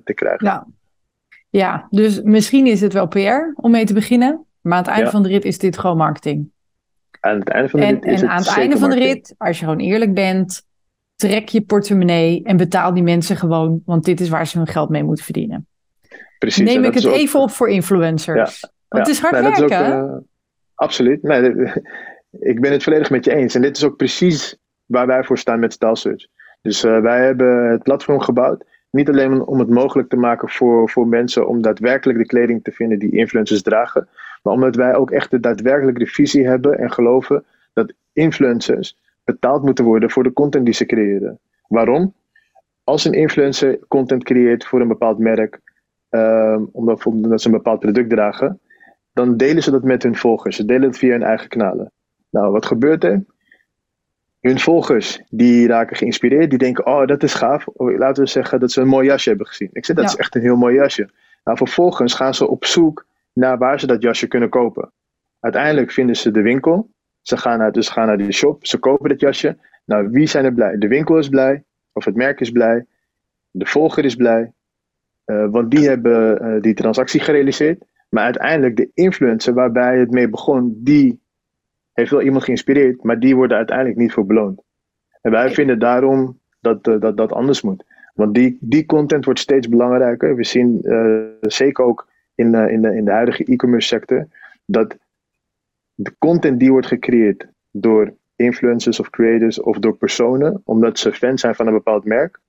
te 0.04 0.14
krijgen. 0.14 0.46
Ja. 0.46 0.68
ja, 1.50 1.88
dus 1.90 2.22
misschien 2.22 2.68
is 2.68 2.82
het 2.82 2.94
wel 2.94 3.08
PR 3.08 3.52
om 3.56 3.72
mee 3.72 3.86
te 3.86 3.94
beginnen. 3.94 4.46
Maar 4.62 4.74
aan 4.74 4.84
het 4.84 4.92
einde 4.92 5.06
ja. 5.06 5.12
van 5.12 5.24
de 5.24 5.30
rit 5.30 5.46
is 5.46 5.58
dit 5.58 5.78
gewoon 5.78 5.98
marketing. 5.98 6.52
Aan 7.20 7.40
het 7.40 7.50
einde 7.50 7.70
van 7.70 7.80
de 7.80 7.86
rit 7.86 8.04
en, 8.04 8.12
is 8.12 8.22
en 8.22 8.30
aan 8.30 8.38
het 8.38 8.58
einde 8.58 8.78
van 8.78 8.90
de 8.90 8.96
rit, 8.96 9.36
als 9.38 9.60
je 9.60 9.66
gewoon 9.66 9.80
eerlijk 9.80 10.14
bent, 10.14 10.68
trek 11.16 11.50
je 11.50 11.62
portemonnee 11.62 12.44
en 12.44 12.58
betaal 12.58 12.94
die 12.94 13.04
mensen 13.04 13.36
gewoon. 13.36 13.82
Want 13.86 14.06
dit 14.06 14.20
is 14.20 14.30
waar 14.30 14.48
ze 14.48 14.58
hun 14.58 14.68
geld 14.68 14.90
mee 14.90 15.04
moeten 15.04 15.24
verdienen. 15.24 15.68
Precies, 16.40 16.74
Neem 16.74 16.84
ik 16.84 16.94
het 16.94 17.06
ook... 17.06 17.14
even 17.14 17.40
op 17.40 17.52
voor 17.52 17.70
influencers. 17.70 18.62
Ja, 18.62 18.70
Want 18.88 19.08
het 19.08 19.16
is 19.16 19.22
hard 19.22 19.34
nee, 19.34 19.42
werken. 19.42 20.02
Ook, 20.02 20.10
uh, 20.10 20.18
absoluut. 20.76 21.24
Nee, 21.24 21.54
ik 22.52 22.62
ben 22.62 22.72
het 22.72 22.84
volledig 22.84 23.10
met 23.10 23.26
je 23.26 23.36
eens. 23.36 23.56
En 23.56 23.62
dit 23.62 23.78
is 23.78 23.84
ook 23.84 23.98
precies 23.98 24.58
waar 24.86 25.08
wij 25.08 25.24
voor 25.24 25.38
staan 25.38 25.60
met 25.60 25.74
StyleSearch. 25.74 26.28
Dus 26.62 26.84
uh, 26.84 27.00
wij 27.00 27.26
hebben 27.26 27.72
het 27.72 27.84
platform 27.84 28.20
gebouwd. 28.20 28.66
Niet 28.92 29.10
alleen 29.10 29.42
om 29.42 29.60
het 29.60 29.70
mogelijk 29.70 30.10
te 30.10 30.16
maken 30.16 30.50
voor, 30.50 30.90
voor 30.90 31.08
mensen 31.08 31.48
om 31.48 31.62
daadwerkelijk 31.62 32.18
de 32.18 32.26
kleding 32.26 32.64
te 32.64 32.72
vinden 32.72 33.00
die 33.00 33.12
influencers 33.12 33.62
dragen. 33.62 34.08
Maar 34.44 34.54
omdat 34.54 34.76
wij 34.76 34.96
ook 34.96 35.12
echt 35.12 35.32
de 35.32 35.40
daadwerkelijke 35.40 36.06
visie 36.06 36.48
hebben 36.48 36.78
en 36.78 36.92
geloven 36.92 37.46
dat 37.74 37.94
influencers 38.14 38.98
betaald 39.24 39.64
moeten 39.64 39.86
worden 39.86 40.10
voor 40.10 40.24
de 40.24 40.34
content 40.34 40.66
die 40.66 40.74
ze 40.74 40.86
creëren. 40.86 41.40
Waarom? 41.68 42.14
Als 42.84 43.06
een 43.06 43.14
influencer 43.14 43.80
content 43.88 44.24
creëert 44.24 44.66
voor 44.66 44.82
een 44.82 44.88
bepaald 44.88 45.18
merk, 45.18 45.60
um, 46.10 46.70
omdat, 46.72 47.06
omdat 47.06 47.42
ze 47.42 47.48
een 47.48 47.54
bepaald 47.54 47.80
product 47.80 48.10
dragen, 48.10 48.60
dan 49.14 49.38
delen 49.38 49.64
ze 49.64 49.72
dat 49.72 49.84
met 49.84 50.04
hun 50.04 50.16
volgers. 50.16 50.56
Ze 50.56 50.66
delen 50.66 50.88
het 50.88 50.98
via 50.98 51.12
hun 51.12 51.24
eigen 51.24 51.48
kanalen. 51.48 51.92
Nou, 52.30 52.52
wat 52.52 52.66
gebeurt 52.66 53.04
er? 53.04 53.24
Hun 54.40 54.60
volgers 54.60 55.22
die 55.30 55.68
raken 55.68 55.96
geïnspireerd, 55.96 56.50
die 56.50 56.60
denken: 56.60 56.86
Oh, 56.86 57.06
dat 57.06 57.24
is 57.24 57.34
gaaf. 57.34 57.66
Laten 57.76 58.24
we 58.24 58.30
zeggen 58.30 58.60
dat 58.60 58.72
ze 58.72 58.82
een 58.82 58.88
mooi 58.88 59.08
jasje 59.08 59.30
hebben 59.30 59.48
gezien. 59.48 59.70
Ik 59.74 59.86
zeg: 59.86 59.96
Dat 59.96 60.06
is 60.06 60.16
echt 60.16 60.36
een 60.36 60.42
heel 60.42 60.56
mooi 60.56 60.76
jasje. 60.76 61.10
Nou, 61.44 61.58
vervolgens 61.58 62.14
gaan 62.14 62.34
ze 62.34 62.48
op 62.48 62.66
zoek 62.66 63.06
naar 63.34 63.58
waar 63.58 63.80
ze 63.80 63.88
dat 63.88 64.02
jasje 64.02 64.28
kunnen 64.28 64.50
kopen. 64.50 64.92
Uiteindelijk 65.40 65.92
vinden 65.92 66.16
ze 66.16 66.32
de 66.32 66.42
winkel. 66.42 66.90
Ze 67.22 67.38
gaan 67.38 67.58
naar, 67.58 67.72
dus 67.72 67.90
gaan 67.90 68.08
naar 68.08 68.18
de 68.18 68.32
shop, 68.32 68.66
ze 68.66 68.78
kopen 68.78 69.10
het 69.10 69.20
jasje. 69.20 69.58
Nou, 69.86 70.10
wie 70.10 70.28
zijn 70.28 70.46
er 70.46 70.54
blij? 70.54 70.78
De 70.78 70.88
winkel 70.88 71.18
is 71.18 71.30
blij, 71.30 71.64
of 71.94 72.06
het 72.06 72.16
merk 72.16 72.40
is 72.40 72.52
blij, 72.52 72.86
de 73.52 73.66
volger 73.66 74.06
is 74.06 74.16
blij, 74.16 74.52
uh, 75.30 75.46
want 75.50 75.72
die 75.72 75.88
hebben 75.88 76.46
uh, 76.46 76.62
die 76.62 76.74
transactie 76.74 77.20
gerealiseerd. 77.20 77.84
Maar 78.10 78.24
uiteindelijk 78.24 78.78
de 78.78 78.90
influencer 78.94 79.54
waarbij 79.54 80.00
het 80.00 80.12
mee 80.12 80.30
begon, 80.30 80.80
die 80.84 81.22
heeft 81.94 82.12
wel 82.12 82.22
iemand 82.22 82.44
geïnspireerd, 82.44 83.04
maar 83.04 83.20
die 83.20 83.36
worden 83.36 83.58
uiteindelijk 83.58 83.98
niet 83.98 84.12
voor 84.12 84.26
beloond. 84.26 84.62
En 85.22 85.32
wij 85.32 85.52
vinden 85.52 85.80
daarom 85.80 86.40
dat 86.60 86.88
uh, 86.88 87.00
dat, 87.00 87.18
dat 87.18 87.32
anders 87.32 87.62
moet. 87.62 87.84
Want 88.14 88.34
die, 88.34 88.58
die 88.60 88.86
content 88.86 89.26
wordt 89.26 89.40
steeds 89.40 89.70
belangrijker. 89.70 90.36
We 90.36 90.46
zien 90.46 90.82
zeker 91.42 91.86
ook 91.86 92.08
in, 92.36 92.56
in, 92.56 92.82
de, 92.82 92.96
in 92.96 93.06
de 93.06 93.12
huidige 93.12 93.44
e-commerce 93.44 93.88
sector 93.88 94.28
dat 94.66 94.98
de 95.94 96.16
content 96.18 96.60
die 96.60 96.72
wordt 96.72 96.88
gecreëerd 96.88 97.48
door 97.72 98.14
influencers 98.36 99.00
of 99.00 99.10
creators 99.10 99.62
of 99.62 99.80
door 99.80 99.98
personen, 99.98 100.62
omdat 100.64 101.00
ze 101.00 101.14
fan 101.14 101.38
zijn 101.38 101.56
van 101.56 101.68
een 101.68 101.74
bepaald 101.74 102.06
merk, 102.06 102.40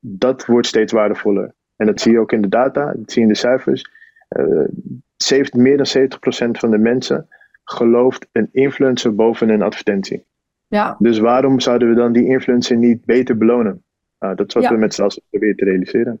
dat 0.00 0.46
wordt 0.46 0.66
steeds 0.66 0.92
waardevoller. 0.92 1.54
En 1.76 1.86
dat 1.86 2.00
zie 2.00 2.12
je 2.12 2.18
ook 2.18 2.32
in 2.32 2.42
de 2.42 2.48
data, 2.48 2.92
dat 2.96 3.12
zie 3.12 3.22
je 3.22 3.28
in 3.28 3.32
de 3.32 3.38
cijfers. 3.38 3.90
Uh, 4.28 5.48
meer 5.52 5.76
dan 5.76 5.86
70% 5.86 6.50
van 6.50 6.70
de 6.70 6.78
mensen 6.78 7.28
gelooft 7.64 8.26
een 8.32 8.48
influencer 8.52 9.14
boven 9.14 9.48
een 9.48 9.62
advertentie. 9.62 10.24
Ja. 10.66 10.96
Dus 10.98 11.18
waarom 11.18 11.60
zouden 11.60 11.88
we 11.88 11.94
dan 11.94 12.12
die 12.12 12.26
influencer 12.26 12.76
niet 12.76 13.04
beter 13.04 13.36
belonen? 13.36 13.82
Nou, 14.18 14.34
dat 14.34 14.48
is 14.48 14.54
wat 14.54 14.68
we 14.68 14.76
met 14.76 14.94
z'n 14.94 15.02
allen 15.02 15.22
proberen 15.30 15.56
te 15.56 15.64
realiseren. 15.64 16.20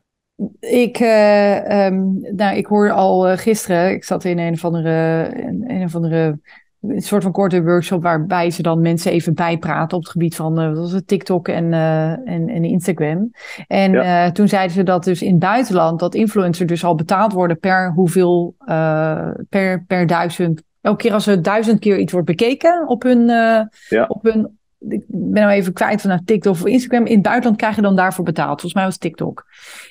Ik, 0.60 1.00
uh, 1.00 1.86
um, 1.86 2.20
nou, 2.36 2.56
ik 2.56 2.66
hoor 2.66 2.90
al 2.90 3.30
uh, 3.30 3.36
gisteren, 3.36 3.90
ik 3.90 4.04
zat 4.04 4.24
in 4.24 4.38
een 4.38 4.52
of 4.52 4.64
andere, 4.64 5.28
in 5.34 5.64
een 5.66 5.84
of 5.84 5.94
andere 5.94 6.38
een 6.88 7.02
soort 7.02 7.22
van 7.22 7.32
korte 7.32 7.62
workshop 7.62 8.02
waarbij 8.02 8.50
ze 8.50 8.62
dan 8.62 8.80
mensen 8.80 9.12
even 9.12 9.34
bijpraten 9.34 9.96
op 9.96 10.02
het 10.02 10.12
gebied 10.12 10.36
van 10.36 10.60
uh, 10.60 10.68
wat 10.68 10.76
was 10.76 10.92
het, 10.92 11.06
TikTok 11.06 11.48
en, 11.48 11.64
uh, 11.64 12.10
en, 12.10 12.48
en 12.48 12.64
Instagram. 12.64 13.30
En 13.66 13.92
ja. 13.92 14.26
uh, 14.26 14.32
toen 14.32 14.48
zeiden 14.48 14.72
ze 14.74 14.82
dat 14.82 15.04
dus 15.04 15.22
in 15.22 15.30
het 15.30 15.38
buitenland 15.38 16.00
dat 16.00 16.14
influencers 16.14 16.68
dus 16.68 16.84
al 16.84 16.94
betaald 16.94 17.32
worden 17.32 17.58
per 17.58 17.92
hoeveel, 17.92 18.54
per, 19.48 19.84
per 19.86 20.06
duizend. 20.06 20.62
Elke 20.80 21.02
keer 21.02 21.12
als 21.12 21.26
er 21.26 21.42
duizend 21.42 21.78
keer 21.78 21.98
iets 21.98 22.12
wordt 22.12 22.26
bekeken 22.26 22.88
op 22.88 23.02
hun, 23.02 23.26
ja. 23.88 24.04
op 24.08 24.22
hun 24.22 24.58
ik 24.88 25.04
ben 25.06 25.42
nou 25.42 25.50
even 25.50 25.72
kwijt 25.72 26.00
van 26.00 26.10
nou, 26.10 26.22
TikTok 26.24 26.52
of 26.52 26.66
Instagram. 26.66 27.06
In 27.06 27.14
het 27.14 27.22
buitenland 27.22 27.56
krijg 27.56 27.76
je 27.76 27.82
dan 27.82 27.96
daarvoor 27.96 28.24
betaald. 28.24 28.60
Volgens 28.60 28.74
mij 28.74 28.84
was 28.84 28.98
TikTok. 28.98 29.44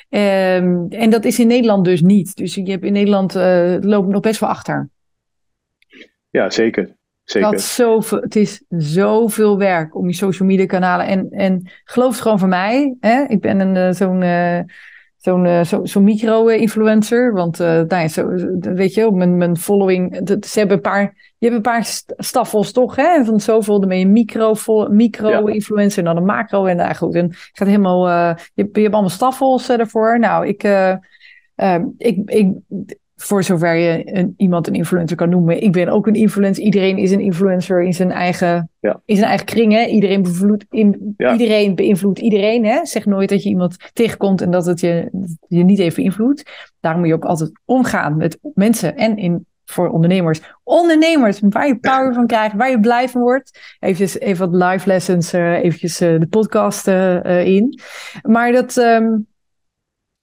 Um, 0.09 0.85
en 0.89 1.09
dat 1.09 1.25
is 1.25 1.39
in 1.39 1.47
Nederland 1.47 1.85
dus 1.85 2.01
niet. 2.01 2.35
Dus 2.35 2.55
je 2.55 2.71
hebt 2.71 2.83
in 2.83 2.93
Nederland 2.93 3.35
uh, 3.35 3.75
loopt 3.79 4.07
nog 4.07 4.21
best 4.21 4.39
wel 4.39 4.49
achter. 4.49 4.89
Ja, 6.33 6.49
zeker. 6.49 6.95
zeker. 7.23 7.51
Dat 7.51 7.61
zoveel, 7.61 8.21
het 8.21 8.35
is 8.35 8.63
zoveel 8.69 9.57
werk 9.57 9.95
om 9.95 10.07
je 10.07 10.13
social 10.13 10.47
media 10.47 10.65
kanalen. 10.65 11.05
En, 11.05 11.29
en 11.29 11.69
geloof 11.83 12.11
het 12.11 12.21
gewoon 12.21 12.39
van 12.39 12.49
mij. 12.49 12.95
Hè? 12.99 13.23
Ik 13.27 13.41
ben 13.41 13.59
een, 13.59 13.75
uh, 13.75 13.91
zo'n 13.91 14.21
uh, 14.21 14.59
zo'n 15.17 15.45
uh, 15.45 15.63
zo, 15.63 16.01
micro-influencer. 16.01 17.33
Want 17.33 17.59
uh, 17.59 17.67
nou 17.67 17.87
ja, 17.87 18.07
zo, 18.07 18.27
weet 18.59 18.93
je, 18.93 19.11
mijn, 19.11 19.37
mijn 19.37 19.57
following. 19.57 20.21
Ze 20.45 20.59
hebben 20.59 20.75
een 20.75 20.81
paar, 20.81 21.33
je 21.37 21.45
hebt 21.45 21.55
een 21.55 21.71
paar 21.71 22.03
staffels 22.17 22.71
toch? 22.71 22.95
Hè? 22.95 23.25
Van 23.25 23.39
zoveel, 23.39 23.79
dan 23.79 23.89
ben 23.89 23.99
je 23.99 24.07
micro-influencer 24.89 25.99
en 25.99 26.05
dan 26.05 26.17
een 26.17 26.25
macro. 26.25 26.65
En 26.65 26.77
daar 26.77 26.95
goed. 26.95 27.15
En 27.15 27.29
gaat 27.31 27.67
helemaal, 27.67 28.09
je, 28.09 28.35
je 28.53 28.81
hebt 28.81 28.93
allemaal 28.93 29.09
staffels 29.09 29.69
ervoor. 29.69 30.19
Nou, 30.19 30.47
ik, 30.47 30.63
ik, 31.97 32.29
ik, 32.29 32.47
voor 33.23 33.43
zover 33.43 33.75
je 33.75 34.15
een, 34.17 34.33
iemand 34.37 34.67
een 34.67 34.73
influencer 34.73 35.17
kan 35.17 35.29
noemen. 35.29 35.61
Ik 35.61 35.71
ben 35.71 35.89
ook 35.89 36.07
een 36.07 36.13
influencer. 36.13 36.63
Iedereen 36.63 36.97
is 36.97 37.11
een 37.11 37.19
influencer 37.19 37.83
in 37.83 37.93
zijn 37.93 38.11
eigen, 38.11 38.69
ja. 38.79 39.01
in 39.05 39.15
zijn 39.15 39.27
eigen 39.27 39.45
kring. 39.45 39.73
Hè? 39.73 39.85
Iedereen, 39.85 40.21
beïnvloedt, 40.21 40.65
in, 40.69 41.13
ja. 41.17 41.31
iedereen 41.31 41.75
beïnvloedt 41.75 42.19
iedereen. 42.19 42.65
Hè? 42.65 42.85
Zeg 42.85 43.05
nooit 43.05 43.29
dat 43.29 43.43
je 43.43 43.49
iemand 43.49 43.77
tegenkomt 43.93 44.41
en 44.41 44.51
dat 44.51 44.65
het 44.65 44.79
je, 44.79 45.09
je 45.47 45.63
niet 45.63 45.79
even 45.79 46.03
beïnvloedt. 46.03 46.71
Daarom 46.79 47.01
moet 47.01 47.09
je 47.09 47.15
ook 47.15 47.25
altijd 47.25 47.51
omgaan 47.65 48.17
met 48.17 48.39
mensen 48.41 48.97
en 48.97 49.17
in, 49.17 49.45
voor 49.65 49.89
ondernemers. 49.89 50.41
Ondernemers, 50.63 51.39
waar 51.49 51.67
je 51.67 51.77
power 51.77 52.13
van 52.13 52.27
krijgt, 52.27 52.55
waar 52.55 52.69
je 52.69 52.79
blij 52.79 53.09
van 53.09 53.21
wordt. 53.21 53.77
Even, 53.79 54.19
even 54.19 54.49
wat 54.49 54.63
live 54.63 54.87
lessons, 54.87 55.33
uh, 55.33 55.63
eventjes 55.63 56.01
uh, 56.01 56.19
de 56.19 56.27
podcast 56.27 56.87
uh, 56.87 57.45
in. 57.45 57.79
Maar 58.21 58.51
dat... 58.51 58.77
Um, 58.77 59.27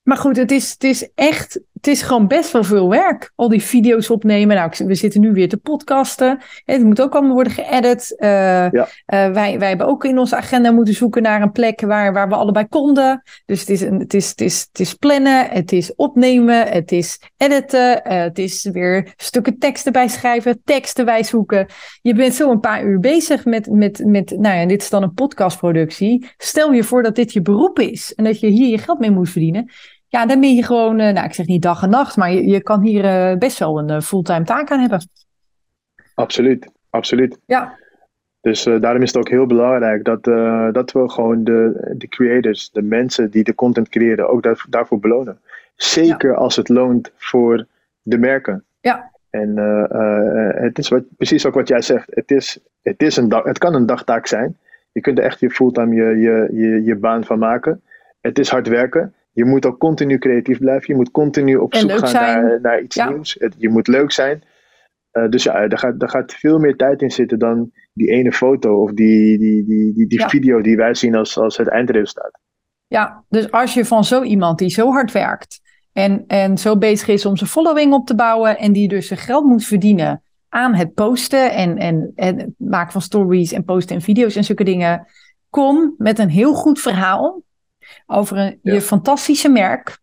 maar 0.03 0.17
goed, 0.17 0.37
het 0.37 0.51
is, 0.51 0.71
het 0.71 0.85
is 0.85 1.11
echt 1.15 1.61
het 1.81 1.89
is 1.89 2.03
gewoon 2.03 2.27
best 2.27 2.53
wel 2.53 2.65
veel 2.65 2.89
werk. 2.89 3.33
Al 3.35 3.49
die 3.49 3.63
video's 3.63 4.11
opnemen. 4.11 4.57
Nou, 4.57 4.71
we 4.87 4.95
zitten 4.95 5.21
nu 5.21 5.33
weer 5.33 5.49
te 5.49 5.57
podcasten. 5.57 6.39
Het 6.65 6.83
moet 6.83 7.03
ook 7.03 7.15
allemaal 7.15 7.35
worden 7.35 7.53
geëdit. 7.53 8.15
Uh, 8.19 8.29
ja. 8.71 8.71
uh, 8.71 8.87
wij, 9.07 9.59
wij 9.59 9.69
hebben 9.69 9.87
ook 9.87 10.05
in 10.05 10.19
onze 10.19 10.37
agenda 10.37 10.71
moeten 10.71 10.95
zoeken 10.95 11.23
naar 11.23 11.43
een 11.43 11.53
plek 11.53 11.81
waar, 11.81 12.13
waar 12.13 12.29
we 12.29 12.35
allebei 12.35 12.67
konden. 12.69 13.23
Dus 13.47 13.61
het 13.61 13.69
is, 13.69 13.81
een, 13.81 13.99
het, 13.99 14.15
is, 14.15 14.29
het, 14.29 14.41
is, 14.41 14.67
het 14.69 14.81
is 14.81 14.95
plannen, 14.95 15.49
het 15.49 15.73
is 15.73 15.95
opnemen, 15.95 16.67
het 16.67 16.93
is 16.93 17.21
editen. 17.37 18.03
Uh, 18.07 18.21
het 18.21 18.39
is 18.39 18.69
weer 18.73 19.13
stukken 19.17 19.59
teksten 19.59 19.93
bij 19.93 20.09
schrijven, 20.09 20.61
teksten 20.65 21.05
bij 21.05 21.25
zoeken. 21.25 21.67
Je 22.03 22.15
bent 22.15 22.35
zo 22.35 22.51
een 22.51 22.61
paar 22.61 22.85
uur 22.85 23.01
bezig 23.01 23.45
met, 23.45 23.71
met, 23.71 24.05
met 24.05 24.31
nou 24.39 24.59
ja, 24.59 24.67
dit 24.67 24.83
is 24.83 24.91
dan 24.91 25.03
een 25.03 25.15
podcastproductie. 25.15 26.29
Stel 26.37 26.73
je 26.73 26.85
voor 26.85 27.03
dat 27.03 27.15
dit 27.15 27.33
je 27.33 27.43
beroep 27.43 27.79
is 27.79 28.15
en 28.15 28.25
dat 28.25 28.41
je 28.41 28.47
hier 28.47 28.69
je 28.69 28.79
geld 28.79 28.99
mee 28.99 29.11
moet 29.11 29.31
verdienen 29.31 29.71
ja, 30.11 30.27
dan 30.27 30.41
ben 30.41 30.55
je 30.55 30.65
gewoon, 30.65 31.01
uh, 31.01 31.13
nou 31.13 31.27
ik 31.27 31.35
zeg 31.35 31.47
niet 31.47 31.63
dag 31.63 31.83
en 31.83 31.91
nacht, 31.91 32.17
maar 32.17 32.33
je, 32.33 32.47
je 32.47 32.63
kan 32.63 32.81
hier 32.81 33.05
uh, 33.05 33.39
best 33.39 33.59
wel 33.59 33.79
een 33.79 33.91
uh, 33.91 34.01
fulltime 34.01 34.45
taak 34.45 34.71
aan 34.71 34.81
hebben. 34.81 35.01
Absoluut, 36.15 36.71
absoluut. 36.91 37.39
Ja. 37.47 37.79
Dus 38.41 38.63
daarom 38.63 39.03
is 39.03 39.13
het 39.13 39.17
ook 39.17 39.29
heel 39.29 39.47
belangrijk 39.47 40.05
dat, 40.05 40.25
dat 40.75 40.93
we 40.93 41.11
gewoon 41.11 41.45
de, 41.45 41.93
de 41.97 42.09
creators, 42.09 42.71
de 42.71 42.83
mensen 42.83 43.31
die 43.31 43.45
de 43.45 43.55
content 43.55 43.89
creëren, 43.89 44.29
ook 44.29 44.43
daar, 44.43 44.65
daarvoor 44.69 45.01
belonen. 45.01 45.41
Zeker 45.75 46.31
ja. 46.31 46.37
als 46.37 46.57
het 46.57 46.69
loont 46.69 47.13
voor 47.17 47.67
de 48.03 48.19
merken. 48.19 48.65
Ja. 48.81 49.11
En 49.31 49.57
het 50.57 50.79
is 50.79 50.89
wat, 50.89 51.03
precies 51.17 51.47
ook 51.47 51.55
wat 51.55 51.69
jij 51.69 51.83
zegt. 51.83 52.07
Het, 52.11 52.31
is, 52.31 52.59
het, 52.83 53.03
is 53.03 53.17
een 53.17 53.29
dag, 53.29 53.45
het 53.45 53.59
kan 53.59 53.75
een 53.75 53.87
dagtaak 53.87 54.27
zijn. 54.27 54.57
Je 54.93 55.01
kunt 55.01 55.19
er 55.19 55.25
echt 55.25 55.41
je 55.41 55.51
fulltime 55.51 55.95
je, 55.95 56.19
je, 56.19 56.49
je, 56.53 56.85
je 56.85 56.97
baan 56.97 57.25
van 57.25 57.39
maken. 57.39 57.83
Het 58.21 58.39
is 58.39 58.49
hard 58.49 58.69
werken 58.69 59.15
je 59.33 59.45
moet 59.45 59.67
ook 59.67 59.79
continu 59.79 60.19
creatief 60.19 60.59
blijven. 60.59 60.87
Je 60.87 60.95
moet 60.95 61.11
continu 61.11 61.57
op 61.57 61.75
zoek 61.75 61.91
gaan 61.91 62.13
naar, 62.13 62.61
naar, 62.61 62.83
iets 62.83 62.97
nieuws. 62.97 63.37
Het, 63.39 63.55
je 63.59 63.69
moet 63.69 63.89
leuk 63.89 64.13
zijn. 64.13 64.43
Uh, 65.13 65.29
dus 65.29 65.43
ja, 65.43 65.69
daar 65.69 65.79
gaat, 65.79 66.01
daar 66.01 66.09
gaat 66.09 66.35
veel 66.35 66.59
meer 66.59 66.77
tijd 66.77 67.03
in 67.03 67.11
zitten 67.11 67.39
dan 67.39 67.71
die 67.93 68.11
ene 68.11 68.33
foto 68.33 68.83
of 68.83 68.93
die, 68.93 69.39
die, 69.39 69.65
die, 69.65 69.95
die, 69.95 70.07
die 70.07 70.19
ja. 70.19 70.29
video 70.29 70.61
die 70.61 70.77
wij 70.77 70.95
zien 70.95 71.15
als, 71.15 71.39
als 71.39 71.57
het 71.57 71.69
eindresultaat. 71.69 72.39
Ja, 72.87 73.25
dus 73.29 73.51
als 73.51 73.75
je 73.75 73.85
van 73.85 74.05
zo 74.05 74.23
iemand 74.23 74.59
die 74.59 74.71
zo 74.71 74.91
hard 74.91 75.13
werkt 75.13 75.61
en, 75.93 76.25
en 76.27 76.59
zo 76.59 76.79
bezig 76.79 77.09
is 77.09 77.27
om 77.27 77.37
zijn 77.37 77.51
following 77.51 77.93
op 77.93 78.07
te 78.07 78.15
bouwen 78.15 78.59
en 78.59 78.73
die 78.73 78.89
dus 78.89 79.07
zijn 79.07 79.19
geld 79.19 79.45
moet 79.45 79.65
verdienen 79.65 80.23
aan 80.49 80.75
het 80.75 80.95
posten 80.95 81.53
en, 81.53 81.77
en, 81.77 82.13
en 82.15 82.39
het 82.39 82.51
maken 82.57 82.93
van 82.93 83.03
stories 83.03 83.53
en 83.53 83.65
posten 83.65 83.97
en 83.97 84.03
video's 84.03 84.37
en 84.37 84.45
zulke 84.45 84.65
dingen, 84.65 85.07
kom 85.51 85.95
met 85.99 86.19
een 86.19 86.29
heel 86.29 86.55
goed 86.55 86.81
verhaal 86.81 87.43
over 88.07 88.37
een, 88.37 88.59
je 88.63 88.81
fantastische 88.81 89.49
merk. 89.49 89.99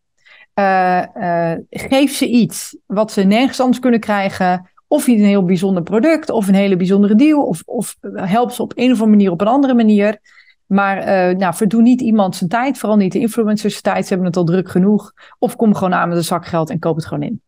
Uh, 0.60 1.04
uh, 1.18 1.54
geef 1.70 2.12
ze 2.12 2.28
iets 2.28 2.78
wat 2.86 3.12
ze 3.12 3.24
nergens 3.24 3.60
anders 3.60 3.80
kunnen 3.80 4.00
krijgen. 4.00 4.70
Of 4.88 5.08
een 5.08 5.26
heel 5.26 5.46
bijzonder 5.46 5.84
product, 5.84 6.30
of 6.30 6.48
een 6.48 6.54
hele 6.54 6.76
bijzondere 6.76 7.16
deal, 7.16 7.46
of, 7.46 7.62
of 7.66 7.96
help 8.14 8.52
ze 8.52 8.62
op 8.62 8.72
een 8.76 8.92
of 8.92 9.02
andere 9.02 9.10
manier 9.10 9.32
op 9.32 9.42
een 9.42 9.48
andere 9.48 9.74
manier. 9.74 10.20
Maar 10.66 10.98
uh, 10.98 11.38
nou, 11.38 11.54
verdoe 11.54 11.82
niet 11.82 12.02
iemand 12.02 12.36
zijn 12.36 12.50
tijd, 12.50 12.78
vooral 12.78 12.98
niet 12.98 13.12
de 13.12 13.20
influencers 13.20 13.82
tijd. 13.82 14.04
Ze 14.04 14.10
hebben 14.10 14.28
het 14.28 14.38
al 14.38 14.44
druk 14.44 14.70
genoeg. 14.70 15.14
Of 15.40 15.56
kom 15.56 15.74
gewoon 15.74 15.94
aan 15.94 16.10
met 16.10 16.18
een 16.18 16.24
zak 16.24 16.46
geld 16.46 16.70
en 16.70 16.80
koop 16.80 16.96
het 16.96 17.06
gewoon 17.06 17.24
in. 17.24 17.42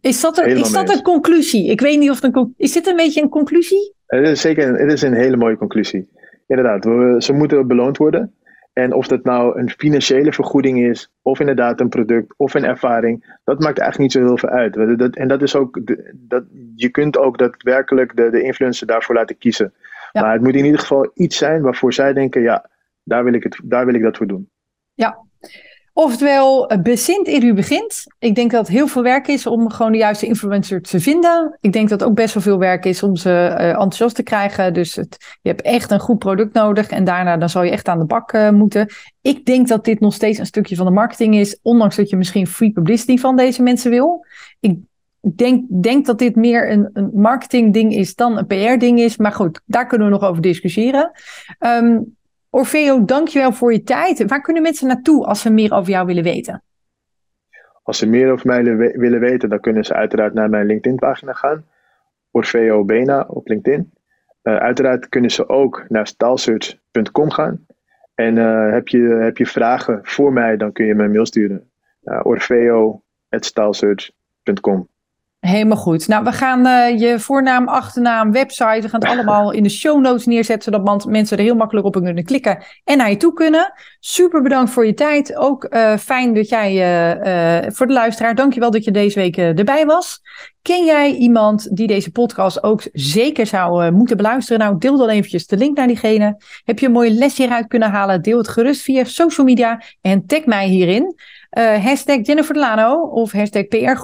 Is 0.00 0.20
dat, 0.20 0.38
een, 0.38 0.56
is 0.56 0.72
dat 0.72 0.90
een 0.90 1.02
conclusie? 1.02 1.70
Ik 1.70 1.80
weet 1.80 1.98
niet 1.98 2.10
of 2.10 2.20
het 2.20 2.36
een 2.36 2.54
Is 2.56 2.72
dit 2.72 2.86
een 2.86 2.96
beetje 2.96 3.22
een 3.22 3.28
conclusie? 3.28 3.94
Het 4.06 4.28
is 4.28 4.40
zeker 4.40 4.78
het 4.78 4.92
is 4.92 5.02
een 5.02 5.14
hele 5.14 5.36
mooie 5.36 5.56
conclusie. 5.56 6.08
Inderdaad, 6.46 6.84
we, 6.84 7.14
ze 7.18 7.32
moeten 7.32 7.66
beloond 7.66 7.96
worden. 7.96 8.34
En 8.78 8.92
of 8.92 9.06
dat 9.06 9.24
nou 9.24 9.58
een 9.58 9.70
financiële 9.70 10.32
vergoeding 10.32 10.86
is, 10.86 11.12
of 11.22 11.40
inderdaad 11.40 11.80
een 11.80 11.88
product, 11.88 12.34
of 12.36 12.54
een 12.54 12.64
ervaring, 12.64 13.38
dat 13.44 13.60
maakt 13.60 13.78
eigenlijk 13.78 13.98
niet 13.98 14.12
zo 14.12 14.28
heel 14.28 14.38
veel 14.38 14.48
uit. 14.48 14.98
Dat, 14.98 15.16
en 15.16 15.28
dat 15.28 15.42
is 15.42 15.54
ook, 15.54 15.80
dat, 16.14 16.44
je 16.74 16.88
kunt 16.88 17.18
ook 17.18 17.38
daadwerkelijk 17.38 18.16
de, 18.16 18.30
de 18.30 18.42
influencer 18.42 18.86
daarvoor 18.86 19.14
laten 19.14 19.38
kiezen. 19.38 19.74
Maar 20.12 20.32
het 20.32 20.42
moet 20.42 20.54
in 20.54 20.64
ieder 20.64 20.80
geval 20.80 21.10
iets 21.14 21.36
zijn 21.36 21.62
waarvoor 21.62 21.92
zij 21.92 22.12
denken, 22.12 22.42
ja, 22.42 22.70
daar 23.02 23.24
wil 23.24 23.32
ik, 23.32 23.42
het, 23.42 23.60
daar 23.64 23.84
wil 23.86 23.94
ik 23.94 24.02
dat 24.02 24.16
voor 24.16 24.26
doen. 24.26 24.50
Ja, 24.94 25.18
Oftewel, 25.98 26.68
eh, 26.68 26.82
bezint 26.82 27.26
in 27.26 27.42
u 27.42 27.54
begint. 27.54 28.04
Ik 28.18 28.34
denk 28.34 28.50
dat 28.50 28.60
het 28.66 28.76
heel 28.76 28.86
veel 28.86 29.02
werk 29.02 29.28
is 29.28 29.46
om 29.46 29.70
gewoon 29.70 29.92
de 29.92 29.98
juiste 29.98 30.26
influencer 30.26 30.82
te 30.82 31.00
vinden. 31.00 31.58
Ik 31.60 31.72
denk 31.72 31.88
dat 31.88 32.00
het 32.00 32.08
ook 32.08 32.14
best 32.14 32.34
wel 32.34 32.42
veel 32.42 32.58
werk 32.58 32.84
is 32.84 33.02
om 33.02 33.16
ze 33.16 33.28
uh, 33.30 33.68
enthousiast 33.68 34.14
te 34.14 34.22
krijgen. 34.22 34.74
Dus 34.74 34.94
het, 34.94 35.16
je 35.42 35.48
hebt 35.48 35.62
echt 35.62 35.90
een 35.90 36.00
goed 36.00 36.18
product 36.18 36.54
nodig 36.54 36.88
en 36.88 37.04
daarna 37.04 37.36
dan 37.36 37.48
zal 37.48 37.62
je 37.62 37.70
echt 37.70 37.88
aan 37.88 37.98
de 37.98 38.04
bak 38.04 38.32
uh, 38.32 38.50
moeten. 38.50 38.88
Ik 39.22 39.44
denk 39.44 39.68
dat 39.68 39.84
dit 39.84 40.00
nog 40.00 40.14
steeds 40.14 40.38
een 40.38 40.46
stukje 40.46 40.76
van 40.76 40.86
de 40.86 40.92
marketing 40.92 41.34
is, 41.34 41.58
ondanks 41.62 41.96
dat 41.96 42.10
je 42.10 42.16
misschien 42.16 42.46
free 42.46 42.72
publicity 42.72 43.16
van 43.18 43.36
deze 43.36 43.62
mensen 43.62 43.90
wil. 43.90 44.26
Ik 44.60 44.78
denk, 45.20 45.64
denk 45.82 46.06
dat 46.06 46.18
dit 46.18 46.36
meer 46.36 46.70
een, 46.70 46.90
een 46.92 47.10
marketing 47.14 47.72
ding 47.72 47.94
is 47.94 48.14
dan 48.14 48.38
een 48.38 48.46
PR 48.46 48.78
ding 48.78 49.00
is. 49.00 49.16
Maar 49.16 49.32
goed, 49.32 49.60
daar 49.64 49.86
kunnen 49.86 50.06
we 50.06 50.12
nog 50.12 50.24
over 50.24 50.42
discussiëren. 50.42 51.10
Um, 51.60 52.16
Orfeo, 52.56 53.04
dankjewel 53.04 53.52
voor 53.52 53.72
je 53.72 53.82
tijd. 53.82 54.26
Waar 54.26 54.40
kunnen 54.40 54.62
mensen 54.62 54.86
naartoe 54.86 55.24
als 55.24 55.40
ze 55.40 55.50
meer 55.50 55.72
over 55.72 55.90
jou 55.90 56.06
willen 56.06 56.22
weten? 56.22 56.62
Als 57.82 57.98
ze 57.98 58.06
meer 58.06 58.32
over 58.32 58.46
mij 58.46 58.76
willen 58.76 59.20
weten, 59.20 59.48
dan 59.48 59.60
kunnen 59.60 59.84
ze 59.84 59.94
uiteraard 59.94 60.34
naar 60.34 60.50
mijn 60.50 60.66
LinkedIn-pagina 60.66 61.32
gaan. 61.32 61.64
Orfeo 62.30 62.84
Bena 62.84 63.24
op 63.28 63.48
LinkedIn. 63.48 63.92
Uh, 64.42 64.56
uiteraard 64.56 65.08
kunnen 65.08 65.30
ze 65.30 65.48
ook 65.48 65.84
naar 65.88 66.06
staalsearch.com 66.06 67.30
gaan. 67.30 67.66
En 68.14 68.36
uh, 68.36 68.72
heb, 68.72 68.88
je, 68.88 69.00
heb 69.00 69.36
je 69.36 69.46
vragen 69.46 70.00
voor 70.02 70.32
mij, 70.32 70.56
dan 70.56 70.72
kun 70.72 70.86
je 70.86 70.94
me 70.94 71.04
een 71.04 71.10
mail 71.10 71.26
sturen. 71.26 71.70
Uh, 72.04 72.20
Helemaal 75.46 75.76
goed. 75.76 76.08
Nou, 76.08 76.24
we 76.24 76.32
gaan 76.32 76.66
uh, 76.66 76.98
je 76.98 77.20
voornaam, 77.20 77.68
achternaam, 77.68 78.32
website, 78.32 78.80
we 78.80 78.88
gaan 78.88 79.00
het 79.00 79.10
allemaal 79.10 79.50
in 79.52 79.62
de 79.62 79.68
show 79.68 80.00
notes 80.00 80.26
neerzetten, 80.26 80.72
zodat 80.72 81.06
mensen 81.06 81.36
er 81.36 81.42
heel 81.42 81.54
makkelijk 81.54 81.86
op 81.86 81.92
kunnen 81.92 82.24
klikken 82.24 82.64
en 82.84 82.96
naar 82.96 83.10
je 83.10 83.16
toe 83.16 83.32
kunnen. 83.32 83.72
Super 84.00 84.42
bedankt 84.42 84.70
voor 84.70 84.86
je 84.86 84.94
tijd. 84.94 85.36
Ook 85.36 85.66
uh, 85.70 85.96
fijn 85.96 86.34
dat 86.34 86.48
jij, 86.48 86.72
uh, 87.64 87.70
voor 87.70 87.86
de 87.86 87.92
luisteraar, 87.92 88.34
dankjewel 88.34 88.70
dat 88.70 88.84
je 88.84 88.90
deze 88.90 89.18
week 89.18 89.36
erbij 89.36 89.86
was. 89.86 90.20
Ken 90.62 90.84
jij 90.84 91.12
iemand 91.12 91.76
die 91.76 91.86
deze 91.86 92.10
podcast 92.10 92.62
ook 92.62 92.82
zeker 92.92 93.46
zou 93.46 93.90
moeten 93.90 94.16
beluisteren? 94.16 94.58
Nou, 94.58 94.78
deel 94.78 94.96
dan 94.96 95.08
eventjes 95.08 95.46
de 95.46 95.56
link 95.56 95.76
naar 95.76 95.86
diegene. 95.86 96.36
Heb 96.64 96.78
je 96.78 96.86
een 96.86 96.92
mooie 96.92 97.10
les 97.10 97.36
hieruit 97.36 97.66
kunnen 97.66 97.90
halen? 97.90 98.22
Deel 98.22 98.38
het 98.38 98.48
gerust 98.48 98.82
via 98.82 99.04
social 99.04 99.46
media 99.46 99.82
en 100.00 100.26
tag 100.26 100.44
mij 100.44 100.66
hierin. 100.66 101.14
Uh, 101.58 101.84
hashtag 101.84 102.26
Jennifer 102.26 102.54
Delano 102.54 103.00
of 103.00 103.32
hashtag 103.32 103.68
PR. 103.68 103.96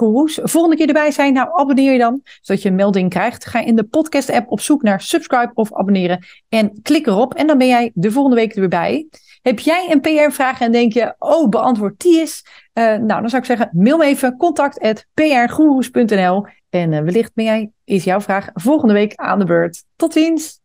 Volgende 0.43 0.75
keer 0.75 0.87
erbij 0.87 1.11
zijn, 1.11 1.33
nou 1.33 1.59
abonneer 1.59 1.91
je 1.91 1.97
dan, 1.97 2.21
zodat 2.41 2.63
je 2.63 2.69
een 2.69 2.75
melding 2.75 3.09
krijgt. 3.09 3.45
Ga 3.45 3.59
in 3.59 3.75
de 3.75 3.83
podcast 3.83 4.29
app 4.29 4.51
op 4.51 4.59
zoek 4.59 4.81
naar 4.81 5.01
subscribe 5.01 5.51
of 5.53 5.73
abonneren 5.73 6.25
en 6.49 6.79
klik 6.81 7.07
erop 7.07 7.33
en 7.33 7.47
dan 7.47 7.57
ben 7.57 7.67
jij 7.67 7.91
de 7.93 8.11
volgende 8.11 8.37
week 8.37 8.53
er 8.53 8.59
weer 8.59 8.69
bij. 8.69 9.07
Heb 9.41 9.59
jij 9.59 9.87
een 9.91 10.01
PR-vraag 10.01 10.61
en 10.61 10.71
denk 10.71 10.93
je, 10.93 11.15
oh, 11.19 11.49
beantwoord 11.49 11.99
die 11.99 12.19
eens? 12.19 12.45
Uh, 12.73 12.83
nou, 12.83 13.21
dan 13.21 13.29
zou 13.29 13.41
ik 13.41 13.47
zeggen, 13.47 13.69
mail 13.71 13.97
me 13.97 14.05
even 14.05 14.37
contact@prgurus.nl 14.37 16.45
en 16.69 16.91
uh, 16.91 16.99
wellicht 16.99 17.33
ben 17.33 17.45
jij, 17.45 17.71
is 17.83 18.03
jouw 18.03 18.21
vraag 18.21 18.49
volgende 18.53 18.93
week 18.93 19.15
aan 19.15 19.39
de 19.39 19.45
beurt. 19.45 19.83
Tot 19.95 20.13
ziens! 20.13 20.62